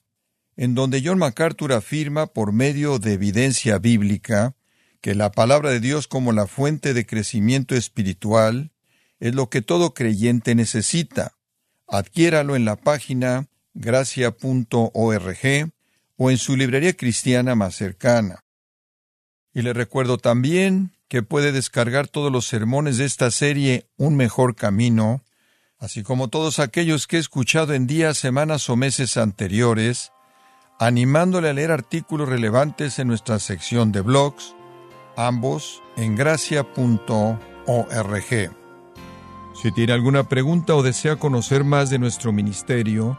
en 0.56 0.74
donde 0.74 1.00
John 1.04 1.18
MacArthur 1.18 1.72
afirma 1.72 2.26
por 2.26 2.52
medio 2.52 2.98
de 2.98 3.12
evidencia 3.12 3.78
bíblica 3.78 4.56
que 5.00 5.14
la 5.14 5.30
palabra 5.30 5.70
de 5.70 5.78
Dios 5.78 6.08
como 6.08 6.32
la 6.32 6.48
fuente 6.48 6.94
de 6.94 7.06
crecimiento 7.06 7.76
espiritual 7.76 8.72
es 9.20 9.36
lo 9.36 9.50
que 9.50 9.62
todo 9.62 9.94
creyente 9.94 10.56
necesita. 10.56 11.36
Adquiéralo 11.86 12.56
en 12.56 12.64
la 12.64 12.74
página 12.74 13.46
gracia.org 13.72 15.36
o 16.16 16.30
en 16.30 16.38
su 16.38 16.56
librería 16.56 16.94
cristiana 16.94 17.54
más 17.54 17.74
cercana. 17.74 18.44
Y 19.52 19.62
le 19.62 19.72
recuerdo 19.72 20.18
también 20.18 20.92
que 21.08 21.22
puede 21.22 21.52
descargar 21.52 22.08
todos 22.08 22.32
los 22.32 22.46
sermones 22.46 22.98
de 22.98 23.04
esta 23.04 23.30
serie 23.30 23.88
Un 23.96 24.16
mejor 24.16 24.56
camino, 24.56 25.22
así 25.78 26.02
como 26.02 26.28
todos 26.28 26.58
aquellos 26.58 27.06
que 27.06 27.16
he 27.16 27.20
escuchado 27.20 27.74
en 27.74 27.86
días, 27.86 28.18
semanas 28.18 28.68
o 28.68 28.76
meses 28.76 29.16
anteriores, 29.16 30.12
animándole 30.78 31.48
a 31.48 31.52
leer 31.52 31.70
artículos 31.70 32.28
relevantes 32.28 32.98
en 32.98 33.08
nuestra 33.08 33.38
sección 33.38 33.92
de 33.92 34.00
blogs, 34.00 34.54
ambos 35.16 35.82
en 35.96 36.16
gracia.org. 36.16 37.40
Si 39.62 39.72
tiene 39.72 39.92
alguna 39.94 40.28
pregunta 40.28 40.74
o 40.74 40.82
desea 40.82 41.16
conocer 41.16 41.64
más 41.64 41.88
de 41.88 41.98
nuestro 41.98 42.30
ministerio, 42.30 43.18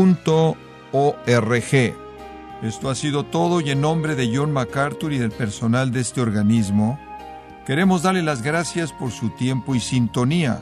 Esto 2.62 2.90
ha 2.90 2.96
sido 2.96 3.26
todo 3.26 3.60
y 3.60 3.72
en 3.72 3.82
nombre 3.82 4.16
de 4.16 4.36
John 4.36 4.52
MacArthur 4.52 5.14
y 5.14 5.18
del 5.18 5.32
personal 5.32 5.92
de 5.92 6.02
este 6.02 6.22
organismo, 6.22 7.00
queremos 7.66 8.04
darle 8.04 8.22
las 8.22 8.44
gracias 8.44 8.94
por 8.94 9.12
su 9.12 9.32
tiempo 9.32 9.74
y 9.74 9.80
sintonía, 9.80 10.62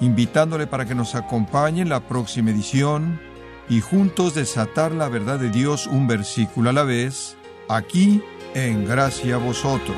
invitándole 0.00 0.66
para 0.66 0.86
que 0.86 0.94
nos 0.94 1.14
acompañe 1.14 1.82
en 1.82 1.90
la 1.90 2.00
próxima 2.00 2.50
edición 2.50 3.20
y 3.68 3.80
juntos 3.80 4.34
desatar 4.34 4.92
la 4.92 5.08
verdad 5.08 5.38
de 5.38 5.50
Dios 5.50 5.86
un 5.86 6.06
versículo 6.06 6.70
a 6.70 6.72
la 6.72 6.84
vez, 6.84 7.36
aquí 7.68 8.22
en 8.54 8.86
Gracia 8.86 9.34
a 9.34 9.38
Vosotros. 9.38 9.96